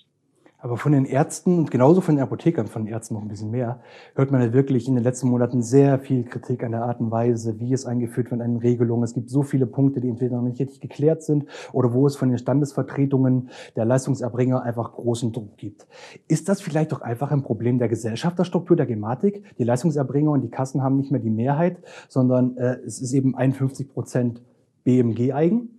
Aber 0.60 0.76
von 0.76 0.90
den 0.90 1.04
Ärzten 1.04 1.56
und 1.56 1.70
genauso 1.70 2.00
von 2.00 2.16
den 2.16 2.22
Apothekern, 2.22 2.66
von 2.66 2.84
den 2.84 2.92
Ärzten 2.92 3.14
noch 3.14 3.22
ein 3.22 3.28
bisschen 3.28 3.52
mehr, 3.52 3.80
hört 4.16 4.32
man 4.32 4.42
ja 4.42 4.52
wirklich 4.52 4.88
in 4.88 4.96
den 4.96 5.04
letzten 5.04 5.28
Monaten 5.28 5.62
sehr 5.62 6.00
viel 6.00 6.24
Kritik 6.24 6.64
an 6.64 6.72
der 6.72 6.82
Art 6.82 6.98
und 6.98 7.12
Weise, 7.12 7.60
wie 7.60 7.72
es 7.72 7.86
eingeführt 7.86 8.32
wird 8.32 8.40
an 8.40 8.56
Regelungen. 8.56 9.04
Es 9.04 9.14
gibt 9.14 9.30
so 9.30 9.42
viele 9.42 9.66
Punkte, 9.66 10.00
die 10.00 10.08
entweder 10.08 10.36
noch 10.36 10.42
nicht 10.42 10.58
richtig 10.58 10.80
geklärt 10.80 11.22
sind 11.22 11.46
oder 11.72 11.94
wo 11.94 12.08
es 12.08 12.16
von 12.16 12.28
den 12.28 12.38
Standesvertretungen 12.38 13.50
der 13.76 13.84
Leistungserbringer 13.84 14.60
einfach 14.62 14.94
großen 14.94 15.32
Druck 15.32 15.56
gibt. 15.56 15.86
Ist 16.26 16.48
das 16.48 16.60
vielleicht 16.60 16.90
doch 16.90 17.02
einfach 17.02 17.30
ein 17.30 17.44
Problem 17.44 17.78
der 17.78 17.88
Gesellschafterstruktur 17.88 18.76
der 18.76 18.86
Gematik? 18.86 19.44
Die 19.58 19.64
Leistungserbringer 19.64 20.32
und 20.32 20.40
die 20.40 20.50
Kassen 20.50 20.82
haben 20.82 20.96
nicht 20.96 21.12
mehr 21.12 21.20
die 21.20 21.30
Mehrheit, 21.30 21.78
sondern 22.08 22.56
äh, 22.56 22.78
es 22.84 23.00
ist 23.00 23.12
eben 23.12 23.36
51 23.36 23.92
Prozent 23.92 24.42
BMG-eigen 24.82 25.77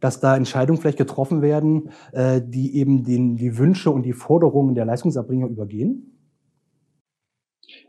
dass 0.00 0.20
da 0.20 0.36
Entscheidungen 0.36 0.80
vielleicht 0.80 0.98
getroffen 0.98 1.42
werden, 1.42 1.90
äh, 2.12 2.40
die 2.44 2.76
eben 2.76 3.04
den, 3.04 3.36
die 3.36 3.58
Wünsche 3.58 3.90
und 3.90 4.02
die 4.02 4.12
Forderungen 4.12 4.74
der 4.74 4.84
Leistungserbringer 4.84 5.46
übergehen? 5.46 6.10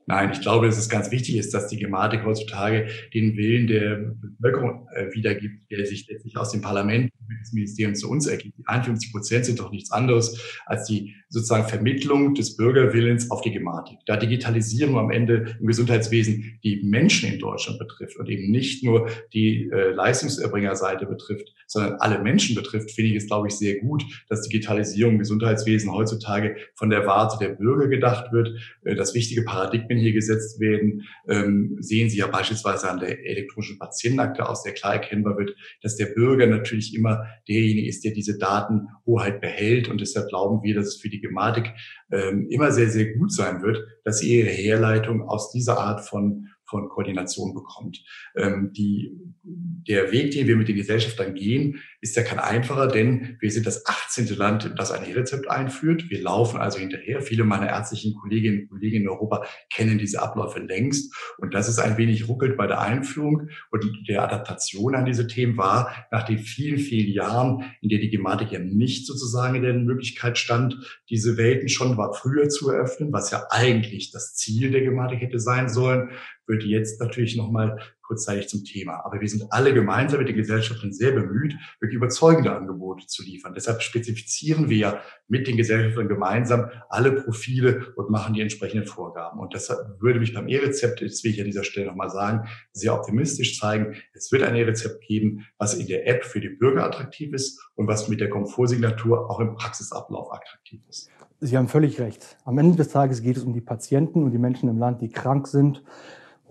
Nein, 0.08 0.32
ich 0.34 0.42
glaube, 0.42 0.66
dass 0.66 0.78
es 0.78 0.90
ganz 0.90 1.12
wichtig 1.12 1.38
ist, 1.38 1.54
dass 1.54 1.68
die 1.68 1.78
Gematik 1.78 2.26
heutzutage 2.26 2.88
den 3.14 3.38
Willen 3.38 3.68
der 3.68 4.14
Bevölkerung 4.20 4.88
äh, 4.94 5.14
wiedergibt, 5.14 5.72
der 5.72 5.86
sich 5.86 6.08
letztlich 6.08 6.36
aus 6.38 6.52
dem 6.52 6.62
Parlament 6.62 7.12
des 7.42 7.54
Ministeriums 7.54 8.00
zu 8.00 8.10
uns 8.10 8.28
ergibt. 8.28 8.58
Die 8.58 8.68
51 8.68 9.12
Prozent 9.12 9.46
sind 9.46 9.60
doch 9.60 9.72
nichts 9.72 9.92
anderes 9.92 10.60
als 10.66 10.86
die 10.88 11.16
sozusagen 11.30 11.68
Vermittlung 11.68 12.34
des 12.34 12.58
Bürgerwillens 12.58 13.32
auf 13.32 13.42
die 13.42 13.52
Gematik. 13.52 14.00
Da 14.06 14.18
Digitalisierung 14.18 14.98
am 14.98 15.12
Ende 15.12 15.56
im 15.60 15.68
Gesundheitswesen 15.68 16.60
die 16.64 16.82
Menschen 16.84 17.32
in 17.32 17.40
Deutschland 17.40 17.80
betrifft 17.80 18.18
und 18.18 18.28
eben 18.28 18.52
nicht 18.52 18.84
nur 18.84 19.08
die 19.34 19.70
äh, 19.70 19.92
Leistungserbringerseite 19.92 21.06
betrifft, 21.06 21.54
sondern 21.72 21.96
alle 22.00 22.20
Menschen 22.20 22.54
betrifft, 22.54 22.92
finde 22.92 23.12
ich 23.12 23.18
es, 23.18 23.28
glaube 23.28 23.48
ich, 23.48 23.54
sehr 23.54 23.80
gut, 23.80 24.04
dass 24.28 24.42
Digitalisierung 24.42 25.14
im 25.14 25.20
Gesundheitswesen 25.20 25.94
heutzutage 25.94 26.58
von 26.76 26.90
der 26.90 27.08
Warte 27.08 27.38
der 27.40 27.56
Bürger 27.56 27.88
gedacht 27.88 28.34
wird. 28.34 28.50
Äh, 28.84 28.96
das 28.96 29.16
wichtige 29.16 29.44
Paradigmen 29.44 29.98
hier 29.98 30.12
gesetzt 30.12 30.60
werden, 30.60 31.04
ähm, 31.30 31.78
sehen 31.80 32.10
Sie 32.10 32.18
ja 32.18 32.28
beispielsweise 32.28 32.90
an 32.90 33.00
der 33.00 33.26
elektronischen 33.26 33.80
Patientenakte 33.80 34.50
aus, 34.50 34.64
der 34.64 34.74
klar 34.74 34.96
erkennbar 34.96 35.38
wird, 35.38 35.56
dass 35.82 35.96
der 35.96 36.08
Bürger 36.08 36.46
natürlich 36.46 36.94
immer 36.94 37.26
derjenige 37.48 37.88
ist, 37.88 38.04
der 38.04 38.12
diese 38.12 38.38
Datenhoheit 38.38 39.40
behält. 39.40 39.88
Und 39.88 40.02
deshalb 40.02 40.28
glauben 40.28 40.62
wir, 40.64 40.76
dass 40.76 40.88
es 40.88 40.98
für 40.98 41.10
die 41.10 41.22
Gematik 41.22 41.72
ähm, 42.12 42.48
immer 42.50 42.74
sehr, 42.74 42.90
sehr 42.90 43.14
gut 43.14 43.32
sein 43.32 43.62
wird, 43.62 43.80
dass 44.04 44.20
sie 44.20 44.40
ihre 44.40 44.50
Herleitung 44.50 45.22
aus 45.22 45.52
dieser 45.52 45.80
Art 45.80 46.02
von 46.02 46.48
von 46.72 46.90
Koordination 46.90 47.54
bekommt. 47.54 48.04
Ähm, 48.36 48.72
die, 48.74 49.12
der 49.44 50.12
Weg, 50.12 50.32
den 50.32 50.48
wir 50.48 50.56
mit 50.56 50.70
den 50.70 50.78
Gesellschaftern 50.78 51.36
gehen, 51.36 51.82
ist 52.00 52.16
ja 52.16 52.24
kein 52.24 52.40
einfacher, 52.40 52.88
denn 52.88 53.38
wir 53.40 53.52
sind 53.52 53.68
das 53.68 53.86
18. 53.86 54.28
Land, 54.36 54.74
das 54.78 54.92
ein 54.92 55.08
E-Rezept 55.08 55.50
einführt. 55.50 56.10
Wir 56.10 56.22
laufen 56.22 56.60
also 56.60 56.80
hinterher. 56.80 57.22
Viele 57.22 57.44
meiner 57.44 57.68
ärztlichen 57.68 58.16
Kolleginnen 58.16 58.62
und 58.62 58.70
Kollegen 58.70 59.04
in 59.04 59.10
Europa 59.10 59.46
kennen 59.72 60.00
diese 60.00 60.22
Abläufe 60.22 60.60
längst. 60.60 61.14
Und 61.38 61.54
das 61.54 61.70
ist 61.70 61.80
ein 61.80 61.98
wenig 61.98 62.28
ruckelt 62.28 62.58
bei 62.58 62.66
der 62.66 62.82
Einführung 62.82 63.50
und 63.70 63.86
der 64.08 64.24
Adaptation 64.24 64.96
an 64.96 65.06
diese 65.06 65.28
Themen 65.28 65.58
war, 65.58 66.08
nach 66.12 66.24
den 66.24 66.40
vielen, 66.40 66.80
vielen 66.80 67.12
Jahren, 67.12 67.64
in 67.82 67.90
der 67.90 68.00
die 68.00 68.10
Gematik 68.10 68.52
ja 68.52 68.60
nicht 68.60 69.06
sozusagen 69.06 69.56
in 69.56 69.64
der 69.64 69.74
Möglichkeit 69.74 70.38
stand, 70.38 71.02
diese 71.10 71.38
Welten 71.38 71.70
schon 71.70 71.98
früher 72.14 72.50
zu 72.50 72.70
eröffnen, 72.70 73.12
was 73.12 73.32
ja 73.32 73.44
eigentlich 73.50 74.12
das 74.12 74.34
Ziel 74.34 74.72
der 74.72 74.82
Gematik 74.82 75.22
hätte 75.22 75.40
sein 75.40 75.70
sollen, 75.70 76.10
wird 76.52 76.64
jetzt 76.64 77.00
natürlich 77.00 77.36
nochmal 77.36 77.80
kurzzeitig 78.12 78.50
zum 78.50 78.66
Thema. 78.66 79.06
Aber 79.06 79.22
wir 79.22 79.30
sind 79.30 79.52
alle 79.52 79.74
gemeinsam 79.74 80.20
mit 80.20 80.28
den 80.28 80.36
Gesellschaften 80.36 80.92
sehr 80.92 81.14
bemüht, 81.14 81.56
wirklich 81.80 81.96
überzeugende 81.96 82.54
Angebote 82.54 83.08
zu 83.08 83.24
liefern. 83.24 83.54
Deshalb 83.54 83.82
spezifizieren 83.82 84.70
wir 84.70 85.00
mit 85.30 85.48
den 85.48 85.56
Gesellschaften 85.56 86.10
gemeinsam 86.10 86.70
alle 86.90 87.14
Profile 87.14 87.94
und 87.96 88.10
machen 88.10 88.34
die 88.34 88.42
entsprechenden 88.42 88.86
Vorgaben. 88.86 89.40
Und 89.40 89.54
deshalb 89.54 90.02
würde 90.02 90.20
mich 90.20 90.34
beim 90.34 90.50
E-Rezept, 90.50 91.02
das 91.02 91.24
will 91.24 91.32
ich 91.32 91.40
an 91.40 91.46
dieser 91.46 91.64
Stelle 91.64 91.88
nochmal 91.88 92.10
sagen, 92.10 92.50
sehr 92.74 92.94
optimistisch 92.94 93.58
zeigen. 93.58 93.96
Es 94.14 94.30
wird 94.34 94.44
ein 94.44 94.56
E-Rezept 94.56 95.02
geben, 95.08 95.46
was 95.58 95.74
in 95.74 95.88
der 95.88 96.06
App 96.06 96.26
für 96.26 96.42
die 96.42 96.50
Bürger 96.50 96.84
attraktiv 96.84 97.34
ist 97.34 97.62
und 97.76 97.88
was 97.88 98.10
mit 98.10 98.20
der 98.20 98.30
Komfortsignatur 98.30 99.30
auch 99.30 99.40
im 99.40 99.56
Praxisablauf 99.56 100.34
attraktiv 100.34 100.82
ist. 100.90 101.10
Sie 101.40 101.58
haben 101.58 101.70
völlig 101.70 102.00
recht. 102.02 102.38
Am 102.44 102.58
Ende 102.58 102.76
des 102.76 102.90
Tages 102.90 103.22
geht 103.22 103.38
es 103.38 103.44
um 103.44 103.54
die 103.54 103.62
Patienten 103.62 104.24
und 104.24 104.32
die 104.32 104.38
Menschen 104.38 104.68
im 104.68 104.78
Land, 104.78 105.02
die 105.02 105.10
krank 105.10 105.48
sind 105.48 105.82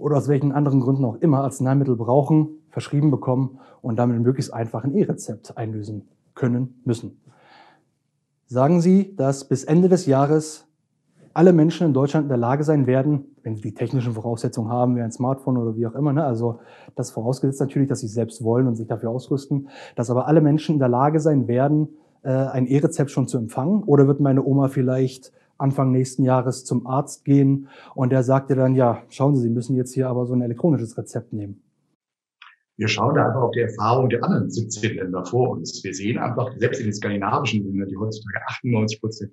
oder 0.00 0.16
aus 0.16 0.28
welchen 0.28 0.52
anderen 0.52 0.80
Gründen 0.80 1.04
auch 1.04 1.16
immer 1.16 1.44
Arzneimittel 1.44 1.96
brauchen, 1.96 2.48
verschrieben 2.70 3.10
bekommen 3.10 3.58
und 3.82 3.98
damit 3.98 4.20
möglichst 4.20 4.52
einfach 4.52 4.84
ein 4.84 4.94
E-Rezept 4.94 5.56
einlösen 5.56 6.08
können 6.34 6.80
müssen. 6.84 7.20
Sagen 8.46 8.80
Sie, 8.80 9.14
dass 9.16 9.46
bis 9.46 9.64
Ende 9.64 9.88
des 9.88 10.06
Jahres 10.06 10.66
alle 11.32 11.52
Menschen 11.52 11.86
in 11.86 11.94
Deutschland 11.94 12.24
in 12.24 12.28
der 12.28 12.38
Lage 12.38 12.64
sein 12.64 12.86
werden, 12.86 13.36
wenn 13.42 13.54
sie 13.54 13.62
die 13.62 13.74
technischen 13.74 14.12
Voraussetzungen 14.14 14.68
haben, 14.70 14.96
wie 14.96 15.00
ein 15.00 15.12
Smartphone 15.12 15.56
oder 15.56 15.76
wie 15.76 15.86
auch 15.86 15.94
immer, 15.94 16.12
ne? 16.12 16.24
also 16.24 16.58
das 16.96 17.12
vorausgesetzt 17.12 17.60
natürlich, 17.60 17.88
dass 17.88 18.00
sie 18.00 18.08
selbst 18.08 18.42
wollen 18.42 18.66
und 18.66 18.74
sich 18.74 18.88
dafür 18.88 19.10
ausrüsten, 19.10 19.68
dass 19.94 20.10
aber 20.10 20.26
alle 20.26 20.40
Menschen 20.40 20.74
in 20.74 20.78
der 20.80 20.88
Lage 20.88 21.20
sein 21.20 21.46
werden, 21.46 21.88
äh, 22.22 22.30
ein 22.30 22.66
E-Rezept 22.66 23.10
schon 23.10 23.28
zu 23.28 23.38
empfangen? 23.38 23.82
Oder 23.84 24.06
wird 24.06 24.20
meine 24.20 24.44
Oma 24.44 24.68
vielleicht 24.68 25.32
Anfang 25.60 25.92
nächsten 25.92 26.24
Jahres 26.24 26.64
zum 26.64 26.86
Arzt 26.86 27.24
gehen 27.24 27.68
und 27.94 28.10
der 28.10 28.22
sagte 28.22 28.54
dann, 28.54 28.74
ja, 28.74 29.02
schauen 29.08 29.36
Sie, 29.36 29.42
Sie 29.42 29.50
müssen 29.50 29.76
jetzt 29.76 29.94
hier 29.94 30.08
aber 30.08 30.26
so 30.26 30.34
ein 30.34 30.42
elektronisches 30.42 30.96
Rezept 30.96 31.32
nehmen. 31.32 31.62
Wir 32.76 32.88
schauen 32.88 33.14
da 33.14 33.26
einfach 33.26 33.42
auf 33.42 33.50
die 33.50 33.60
Erfahrung 33.60 34.08
der 34.08 34.24
anderen 34.24 34.50
17 34.50 34.96
Länder 34.96 35.24
vor 35.26 35.50
uns. 35.50 35.84
Wir 35.84 35.92
sehen 35.92 36.18
einfach, 36.18 36.50
selbst 36.56 36.80
in 36.80 36.86
den 36.86 36.94
skandinavischen 36.94 37.62
Ländern, 37.64 37.88
die 37.88 37.96
heutzutage 37.96 38.40
98 38.46 39.00
Prozent 39.00 39.32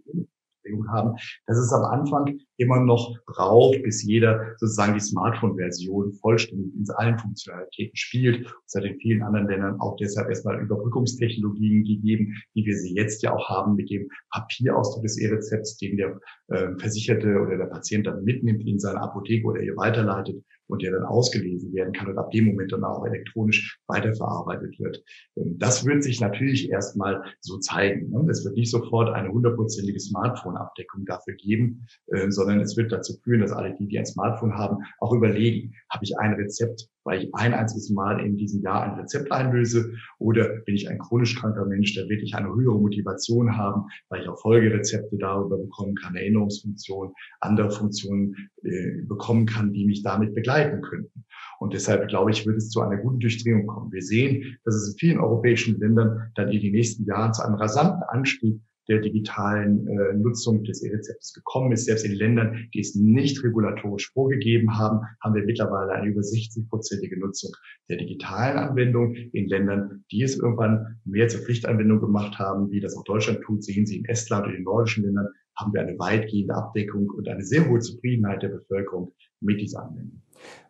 Bewegung 0.68 0.88
haben, 0.90 1.16
dass 1.46 1.58
es 1.58 1.72
am 1.72 1.84
Anfang 1.84 2.40
immer 2.58 2.80
noch 2.80 3.18
braucht, 3.26 3.82
bis 3.84 4.04
jeder 4.04 4.56
sozusagen 4.58 4.94
die 4.94 5.00
Smartphone-Version 5.00 6.14
vollständig 6.14 6.74
in 6.76 6.86
allen 6.96 7.18
Funktionalitäten 7.20 7.96
spielt. 7.96 8.48
Es 8.66 8.76
hat 8.76 8.84
in 8.84 9.00
vielen 9.00 9.24
anderen 9.24 9.48
Ländern 9.48 9.80
auch 9.80 9.96
deshalb 9.98 10.30
erstmal 10.30 10.60
Überbrückungstechnologien 10.62 11.84
gegeben, 11.84 12.36
wie 12.54 12.66
wir 12.66 12.76
sie 12.76 12.96
jetzt 12.96 13.24
ja 13.24 13.34
auch 13.34 13.50
haben 13.50 13.76
mit 13.76 13.90
dem 13.90 14.10
Papierausdruck 14.32 15.04
des 15.04 15.20
E-Rezepts, 15.20 15.78
den 15.78 15.98
der 15.98 16.20
äh, 16.48 16.70
Versicherte 16.78 17.40
oder 17.40 17.58
der 17.58 17.66
Patient 17.66 18.08
dann 18.08 18.24
mitnimmt 18.24 18.66
in 18.68 18.80
seine 18.80 19.02
Apotheke 19.02 19.46
oder 19.46 19.62
ihr 19.62 19.76
weiterleitet 19.76 20.44
und 20.68 20.82
der 20.82 20.92
dann 20.92 21.04
ausgelesen 21.04 21.74
werden 21.74 21.94
kann 21.94 22.08
und 22.08 22.18
ab 22.18 22.32
dem 22.32 22.46
Moment 22.46 22.72
dann 22.72 22.84
auch 22.84 23.06
elektronisch 23.06 23.80
weiterverarbeitet 23.88 24.80
wird. 24.80 25.04
Ähm, 25.36 25.58
das 25.58 25.86
wird 25.86 26.04
sich 26.04 26.20
natürlich 26.20 26.70
erstmal 26.70 27.24
so 27.42 27.58
zeigen. 27.60 28.10
Ne? 28.10 28.30
Es 28.30 28.44
wird 28.46 28.56
nicht 28.56 28.72
sofort 28.72 29.10
eine 29.14 29.30
hundertprozentige 29.30 30.00
Smartphone-Abdeckung 30.00 31.06
dafür 31.06 31.36
geben, 31.36 31.88
äh, 32.08 32.30
sondern 32.30 32.60
es 32.60 32.78
wird 32.78 32.92
dazu 32.92 33.14
führen, 33.24 33.42
dass 33.42 33.52
alle 33.52 33.76
die, 33.76 33.88
die 33.88 34.00
ein 34.00 34.06
Smartphone 34.06 34.56
haben, 34.56 34.78
auch 35.00 35.14
überlegen, 35.14 35.74
habe 35.90 36.04
ich 36.04 36.18
ein 36.18 36.34
Rezept 36.34 36.88
weil 37.08 37.24
ich 37.24 37.34
ein 37.36 37.54
einziges 37.54 37.90
Mal 37.90 38.20
in 38.20 38.36
diesem 38.36 38.62
Jahr 38.62 38.84
ein 38.84 39.00
Rezept 39.00 39.32
einlöse 39.32 39.94
oder 40.20 40.50
bin 40.66 40.76
ich 40.76 40.90
ein 40.90 41.00
chronisch 41.00 41.40
kranker 41.40 41.66
Mensch, 41.66 41.96
da 41.96 42.02
will 42.10 42.22
ich 42.22 42.36
eine 42.36 42.54
höhere 42.54 42.80
Motivation 42.80 43.58
haben, 43.58 43.86
weil 44.10 44.22
ich 44.22 44.28
auch 44.28 44.40
Folgerezepte 44.42 45.18
darüber 45.18 45.58
bekommen 45.58 45.96
kann, 45.96 46.18
Erinnerungsfunktionen, 46.18 47.14
andere 47.40 47.72
Funktionen 47.72 48.36
äh, 48.64 49.02
bekommen 49.04 49.46
kann, 49.46 49.72
die 49.72 49.86
mich 49.86 50.04
damit 50.04 50.36
begleiten 50.36 50.82
könnten. 50.82 51.24
Und 51.60 51.74
deshalb 51.74 52.10
glaube 52.10 52.32
ich, 52.32 52.46
wird 52.46 52.58
es 52.58 52.70
zu 52.70 52.82
einer 52.82 52.98
guten 52.98 53.20
Durchdrehung 53.20 53.66
kommen. 53.66 53.92
Wir 53.92 54.02
sehen, 54.02 54.58
dass 54.66 54.76
es 54.76 54.92
in 54.92 54.98
vielen 54.98 55.20
europäischen 55.20 55.80
Ländern 55.80 56.30
dann 56.36 56.52
in 56.52 56.60
den 56.60 56.74
nächsten 56.74 57.06
Jahren 57.06 57.34
zu 57.34 57.42
einem 57.42 57.56
rasanten 57.56 58.04
Anstieg 58.04 58.60
der 58.88 59.00
digitalen 59.00 59.88
äh, 59.88 60.14
Nutzung 60.14 60.64
des 60.64 60.82
E-Rezeptes 60.84 61.34
gekommen 61.34 61.72
ist. 61.72 61.86
Selbst 61.86 62.06
in 62.06 62.14
Ländern, 62.14 62.68
die 62.74 62.80
es 62.80 62.96
nicht 62.96 63.44
regulatorisch 63.44 64.12
vorgegeben 64.12 64.78
haben, 64.78 65.02
haben 65.22 65.36
wir 65.36 65.44
mittlerweile 65.44 65.92
eine 65.92 66.08
über 66.08 66.22
60-prozentige 66.22 67.20
Nutzung 67.20 67.52
der 67.90 67.98
digitalen 67.98 68.58
Anwendung. 68.58 69.14
In 69.14 69.48
Ländern, 69.48 70.04
die 70.12 70.24
es 70.24 70.38
irgendwann 70.38 71.00
mehr 71.06 71.28
zur 71.28 71.42
Pflichtanwendung 71.42 72.00
gemacht 72.00 72.40
haben, 72.40 72.72
wie 72.72 72.80
das 72.80 72.96
auch 72.96 73.04
Deutschland 73.04 73.42
tut, 73.42 73.64
sehen 73.64 73.86
Sie 73.86 73.98
in 73.98 74.06
Estland 74.06 74.48
und 74.48 74.56
in 74.56 74.64
nordischen 74.64 75.04
Ländern, 75.04 75.28
haben 75.56 75.74
wir 75.74 75.82
eine 75.82 75.98
weitgehende 75.98 76.56
Abdeckung 76.56 77.10
und 77.10 77.28
eine 77.28 77.44
sehr 77.44 77.68
hohe 77.68 77.80
Zufriedenheit 77.80 78.44
der 78.44 78.50
Bevölkerung 78.50 79.14
mit 79.42 79.60
dieser 79.60 79.84
Anwendung. 79.84 80.22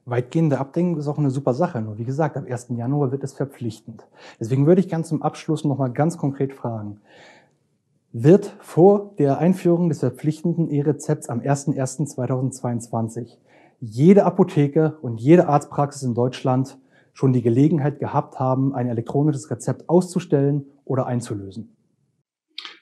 Weitgehende 0.05 0.57
Abdeckung 0.59 0.97
ist 0.97 1.07
auch 1.07 1.17
eine 1.17 1.29
super 1.29 1.53
Sache. 1.53 1.81
Nur 1.81 1.97
wie 1.97 2.05
gesagt, 2.05 2.37
ab 2.37 2.45
1. 2.49 2.67
Januar 2.69 3.11
wird 3.11 3.25
es 3.25 3.33
verpflichtend. 3.33 4.07
Deswegen 4.39 4.65
würde 4.65 4.79
ich 4.79 4.87
ganz 4.87 5.09
zum 5.09 5.21
Abschluss 5.21 5.65
nochmal 5.65 5.91
ganz 5.91 6.17
konkret 6.17 6.53
fragen 6.53 7.01
wird 8.13 8.55
vor 8.59 9.13
der 9.19 9.37
Einführung 9.37 9.89
des 9.89 9.99
verpflichtenden 9.99 10.69
E-Rezepts 10.69 11.29
am 11.29 11.39
01.01.2022 11.39 13.37
jede 13.79 14.25
Apotheke 14.25 14.97
und 15.01 15.21
jede 15.21 15.47
Arztpraxis 15.47 16.03
in 16.03 16.15
Deutschland 16.15 16.77
schon 17.13 17.33
die 17.33 17.41
Gelegenheit 17.41 17.99
gehabt 17.99 18.39
haben, 18.39 18.73
ein 18.75 18.87
elektronisches 18.87 19.49
Rezept 19.51 19.89
auszustellen 19.89 20.65
oder 20.85 21.05
einzulösen. 21.05 21.76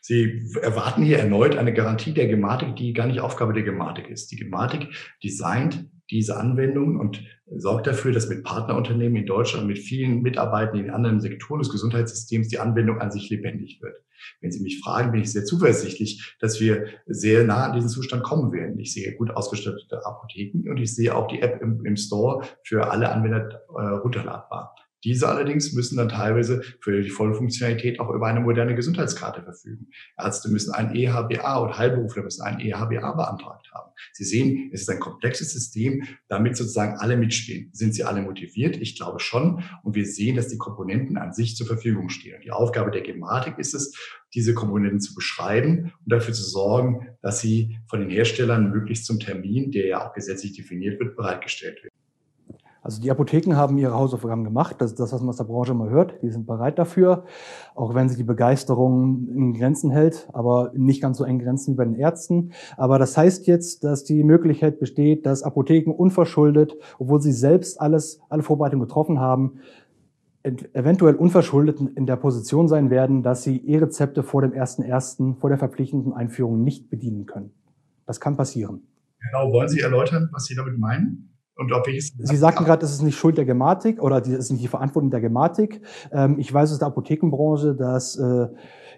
Sie 0.07 0.45
erwarten 0.61 1.01
hier 1.01 1.17
erneut 1.17 1.57
eine 1.57 1.73
Garantie 1.73 2.13
der 2.13 2.27
Gematik, 2.27 2.75
die 2.75 2.93
gar 2.93 3.07
nicht 3.07 3.21
Aufgabe 3.21 3.53
der 3.53 3.63
Gematik 3.63 4.07
ist. 4.07 4.31
Die 4.31 4.35
Gematik 4.35 4.89
designt 5.23 5.89
diese 6.11 6.37
Anwendungen 6.37 6.99
und 6.99 7.23
sorgt 7.47 7.87
dafür, 7.87 8.11
dass 8.11 8.29
mit 8.29 8.43
Partnerunternehmen 8.43 9.15
in 9.15 9.25
Deutschland, 9.25 9.65
mit 9.65 9.79
vielen 9.79 10.21
Mitarbeitern 10.21 10.77
in 10.77 10.91
anderen 10.91 11.21
Sektoren 11.21 11.57
des 11.57 11.71
Gesundheitssystems 11.71 12.49
die 12.49 12.59
Anwendung 12.59 12.99
an 12.99 13.09
sich 13.09 13.31
lebendig 13.31 13.79
wird. 13.81 13.97
Wenn 14.41 14.51
Sie 14.51 14.61
mich 14.61 14.79
fragen, 14.79 15.11
bin 15.11 15.21
ich 15.21 15.31
sehr 15.31 15.43
zuversichtlich, 15.43 16.35
dass 16.39 16.61
wir 16.61 16.85
sehr 17.07 17.43
nah 17.43 17.65
an 17.65 17.73
diesen 17.73 17.89
Zustand 17.89 18.21
kommen 18.21 18.51
werden. 18.51 18.77
Ich 18.77 18.93
sehe 18.93 19.15
gut 19.15 19.31
ausgestattete 19.31 20.05
Apotheken 20.05 20.69
und 20.69 20.77
ich 20.77 20.93
sehe 20.93 21.15
auch 21.15 21.27
die 21.29 21.41
App 21.41 21.63
im, 21.63 21.83
im 21.83 21.97
Store 21.97 22.45
für 22.63 22.91
alle 22.91 23.11
Anwender 23.11 23.63
äh, 23.69 23.81
runterladbar. 23.81 24.75
Diese 25.03 25.27
allerdings 25.27 25.73
müssen 25.73 25.97
dann 25.97 26.09
teilweise 26.09 26.63
für 26.81 27.01
die 27.01 27.09
volle 27.09 27.35
Funktionalität 27.35 27.99
auch 27.99 28.09
über 28.09 28.27
eine 28.27 28.39
moderne 28.39 28.75
Gesundheitskarte 28.75 29.43
verfügen. 29.43 29.87
Ärzte 30.17 30.49
müssen 30.49 30.73
ein 30.73 30.95
EHBA 30.95 31.57
und 31.57 31.77
Heilberufler 31.77 32.23
müssen 32.23 32.41
ein 32.41 32.59
EHBA 32.59 33.13
beantragt 33.13 33.69
haben. 33.71 33.91
Sie 34.13 34.23
sehen, 34.23 34.69
es 34.73 34.81
ist 34.81 34.89
ein 34.89 34.99
komplexes 34.99 35.53
System, 35.53 36.03
damit 36.27 36.57
sozusagen 36.57 36.97
alle 36.97 37.17
mitspielen. 37.17 37.69
Sind 37.73 37.93
sie 37.93 38.03
alle 38.03 38.21
motiviert? 38.21 38.77
Ich 38.77 38.97
glaube 38.97 39.19
schon. 39.19 39.63
Und 39.83 39.95
wir 39.95 40.05
sehen, 40.05 40.35
dass 40.35 40.47
die 40.47 40.57
Komponenten 40.57 41.17
an 41.17 41.33
sich 41.33 41.55
zur 41.55 41.67
Verfügung 41.67 42.09
stehen. 42.09 42.35
Und 42.35 42.43
die 42.43 42.51
Aufgabe 42.51 42.91
der 42.91 43.01
Gematik 43.01 43.57
ist 43.57 43.73
es, 43.73 43.95
diese 44.33 44.53
Komponenten 44.53 44.99
zu 44.99 45.15
beschreiben 45.15 45.93
und 46.03 46.11
dafür 46.11 46.33
zu 46.33 46.43
sorgen, 46.43 47.07
dass 47.21 47.39
sie 47.39 47.77
von 47.87 48.01
den 48.01 48.09
Herstellern 48.09 48.71
möglichst 48.71 49.05
zum 49.05 49.19
Termin, 49.19 49.71
der 49.71 49.87
ja 49.87 50.05
auch 50.05 50.13
gesetzlich 50.13 50.53
definiert 50.53 50.99
wird, 50.99 51.15
bereitgestellt 51.15 51.83
werden. 51.83 52.04
Also 52.85 53.01
die 53.01 53.09
Apotheken 53.09 53.55
haben 53.55 53.79
ihre 53.79 53.95
Hausaufgaben 53.95 54.43
gemacht. 54.43 54.75
Das 54.77 54.91
ist 54.91 54.99
das, 54.99 55.11
was 55.11 55.19
man 55.19 55.29
aus 55.29 55.37
der 55.37 55.45
Branche 55.45 55.71
immer 55.71 55.89
hört. 55.89 56.21
Die 56.21 56.29
sind 56.29 56.45
bereit 56.45 56.77
dafür, 56.77 57.25
auch 57.73 57.95
wenn 57.95 58.09
sich 58.09 58.17
die 58.19 58.23
Begeisterung 58.23 59.27
in 59.27 59.53
Grenzen 59.55 59.89
hält, 59.89 60.29
aber 60.33 60.71
nicht 60.75 61.01
ganz 61.01 61.17
so 61.17 61.23
eng 61.23 61.39
Grenzen 61.39 61.73
wie 61.73 61.77
bei 61.77 61.85
den 61.85 61.95
Ärzten. 61.95 62.51
Aber 62.77 62.99
das 62.99 63.17
heißt 63.17 63.47
jetzt, 63.47 63.83
dass 63.83 64.03
die 64.03 64.23
Möglichkeit 64.23 64.79
besteht, 64.79 65.25
dass 65.25 65.41
Apotheken 65.41 65.93
unverschuldet, 65.93 66.77
obwohl 66.99 67.19
sie 67.23 67.31
selbst 67.31 67.81
alles, 67.81 68.19
alle 68.29 68.43
Vorbereitungen 68.43 68.87
getroffen 68.87 69.19
haben, 69.19 69.61
eventuell 70.43 71.15
unverschuldet 71.15 71.81
in 71.95 72.05
der 72.05 72.17
Position 72.17 72.67
sein 72.67 72.91
werden, 72.91 73.23
dass 73.23 73.41
sie 73.41 73.65
E-Rezepte 73.65 74.21
vor 74.21 74.43
dem 74.43 74.51
1.1., 74.51 75.39
vor 75.39 75.49
der 75.49 75.57
verpflichtenden 75.57 76.13
Einführung 76.13 76.63
nicht 76.63 76.91
bedienen 76.91 77.25
können. 77.25 77.51
Das 78.05 78.19
kann 78.19 78.37
passieren. 78.37 78.83
Genau, 79.19 79.51
wollen 79.51 79.69
Sie 79.69 79.79
erläutern, 79.79 80.29
was 80.31 80.45
Sie 80.45 80.53
damit 80.53 80.77
meinen? 80.77 81.34
Und 81.57 81.71
welches 81.85 82.13
Sie 82.17 82.35
sagten 82.35 82.65
gerade, 82.65 82.81
das 82.81 82.91
ist 82.91 83.01
nicht 83.01 83.17
Schuld 83.17 83.37
der 83.37 83.45
Gematik 83.45 84.01
oder 84.01 84.19
das 84.19 84.29
ist 84.29 84.51
nicht 84.51 84.63
die 84.63 84.67
Verantwortung 84.67 85.09
der 85.09 85.21
Gematik. 85.21 85.81
Ähm, 86.11 86.37
ich 86.37 86.53
weiß 86.53 86.71
aus 86.71 86.79
der 86.79 86.89
Apothekenbranche, 86.89 87.75
dass, 87.75 88.17
äh, 88.17 88.47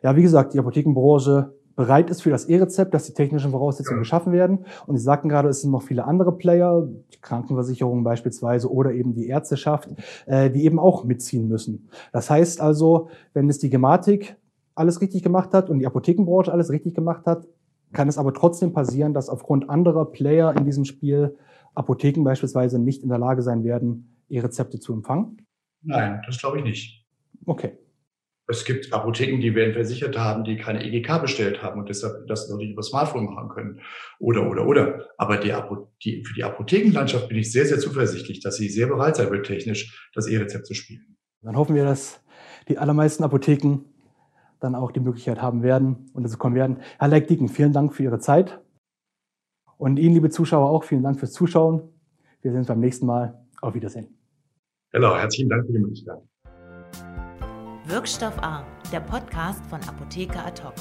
ja, 0.01 0.15
wie 0.15 0.23
gesagt, 0.23 0.53
die 0.53 0.59
Apothekenbranche 0.59 1.53
bereit 1.75 2.09
ist 2.09 2.23
für 2.23 2.31
das 2.31 2.45
E-Rezept, 2.45 2.93
dass 2.95 3.05
die 3.05 3.13
technischen 3.13 3.51
Voraussetzungen 3.51 3.99
ja. 3.99 4.01
geschaffen 4.01 4.33
werden. 4.33 4.65
Und 4.87 4.97
Sie 4.97 5.03
sagten 5.03 5.29
gerade, 5.29 5.47
es 5.49 5.61
sind 5.61 5.69
noch 5.69 5.83
viele 5.83 6.05
andere 6.05 6.35
Player, 6.35 6.87
die 7.13 7.21
Krankenversicherungen 7.21 8.03
beispielsweise 8.03 8.71
oder 8.71 8.91
eben 8.91 9.13
die 9.13 9.27
Ärzteschaft, 9.27 9.89
äh, 10.25 10.49
die 10.49 10.65
eben 10.65 10.79
auch 10.79 11.03
mitziehen 11.03 11.47
müssen. 11.47 11.89
Das 12.11 12.31
heißt 12.31 12.59
also, 12.59 13.09
wenn 13.33 13.47
es 13.47 13.59
die 13.59 13.69
Gematik 13.69 14.35
alles 14.73 15.01
richtig 15.01 15.21
gemacht 15.21 15.53
hat 15.53 15.69
und 15.69 15.77
die 15.77 15.85
Apothekenbranche 15.85 16.51
alles 16.51 16.71
richtig 16.71 16.95
gemacht 16.95 17.27
hat, 17.27 17.47
kann 17.93 18.09
es 18.09 18.17
aber 18.17 18.33
trotzdem 18.33 18.73
passieren, 18.73 19.13
dass 19.13 19.29
aufgrund 19.29 19.69
anderer 19.69 20.05
Player 20.05 20.55
in 20.57 20.65
diesem 20.65 20.83
Spiel 20.83 21.35
Apotheken 21.77 22.23
beispielsweise 22.23 22.79
nicht 22.79 23.03
in 23.03 23.09
der 23.09 23.19
Lage 23.19 23.41
sein 23.41 23.63
werden, 23.63 24.23
E-Rezepte 24.29 24.79
zu 24.79 24.93
empfangen? 24.93 25.45
Nein, 25.83 26.21
das 26.25 26.39
glaube 26.39 26.57
ich 26.57 26.63
nicht. 26.63 27.05
Okay. 27.45 27.77
Es 28.49 28.63
gibt 28.63 28.93
Apotheken, 28.93 29.41
die 29.41 29.53
werden 29.55 29.73
versichert 29.73 30.17
haben, 30.17 30.45
die 30.45 30.55
keine 30.55 30.83
EGK 30.83 31.21
bestellt 31.21 31.61
haben 31.61 31.81
und 31.81 31.89
deshalb 31.89 32.27
das 32.27 32.49
noch 32.49 32.57
nicht 32.57 32.71
über 32.71 32.81
Smartphone 32.81 33.25
machen 33.25 33.49
können. 33.49 33.81
Oder, 34.19 34.49
oder, 34.49 34.65
oder. 34.65 35.05
Aber 35.17 35.37
die, 35.37 35.53
die, 36.03 36.23
für 36.23 36.33
die 36.33 36.43
Apothekenlandschaft 36.43 37.27
bin 37.27 37.37
ich 37.37 37.51
sehr, 37.51 37.65
sehr 37.65 37.77
zuversichtlich, 37.77 38.39
dass 38.39 38.55
sie 38.55 38.69
sehr 38.69 38.87
bereit 38.87 39.17
sein 39.17 39.29
wird, 39.29 39.45
technisch 39.45 40.09
das 40.13 40.27
E-Rezept 40.27 40.65
zu 40.65 40.73
spielen. 40.73 41.17
Dann 41.41 41.57
hoffen 41.57 41.75
wir, 41.75 41.83
dass 41.83 42.21
die 42.69 42.77
allermeisten 42.77 43.23
Apotheken 43.23 43.79
dann 44.61 44.75
auch 44.75 44.91
die 44.91 45.01
Möglichkeit 45.01 45.41
haben 45.41 45.61
werden 45.61 46.09
und 46.13 46.23
dazu 46.23 46.37
kommen 46.37 46.55
werden. 46.55 46.77
Herr 46.99 47.09
Leckdicken, 47.09 47.49
vielen 47.49 47.73
Dank 47.73 47.93
für 47.93 48.03
Ihre 48.03 48.19
Zeit. 48.19 48.61
Und 49.77 49.99
Ihnen, 49.99 50.15
liebe 50.15 50.29
Zuschauer, 50.29 50.69
auch 50.69 50.83
vielen 50.83 51.03
Dank 51.03 51.19
fürs 51.19 51.33
Zuschauen. 51.33 51.81
Wir 52.41 52.51
sehen 52.51 52.59
uns 52.59 52.67
beim 52.67 52.79
nächsten 52.79 53.05
Mal. 53.05 53.43
Auf 53.61 53.73
Wiedersehen. 53.73 54.07
Genau, 54.91 55.15
herzlichen 55.15 55.49
Dank 55.49 55.65
für 55.65 55.73
die 55.73 55.79
Möglichkeit. 55.79 56.21
Wirkstoff 57.85 58.37
A, 58.43 58.63
der 58.91 58.99
Podcast 58.99 59.65
von 59.65 59.79
Apotheker 59.81 60.45
Ad 60.45 60.61
hoc. 60.63 60.73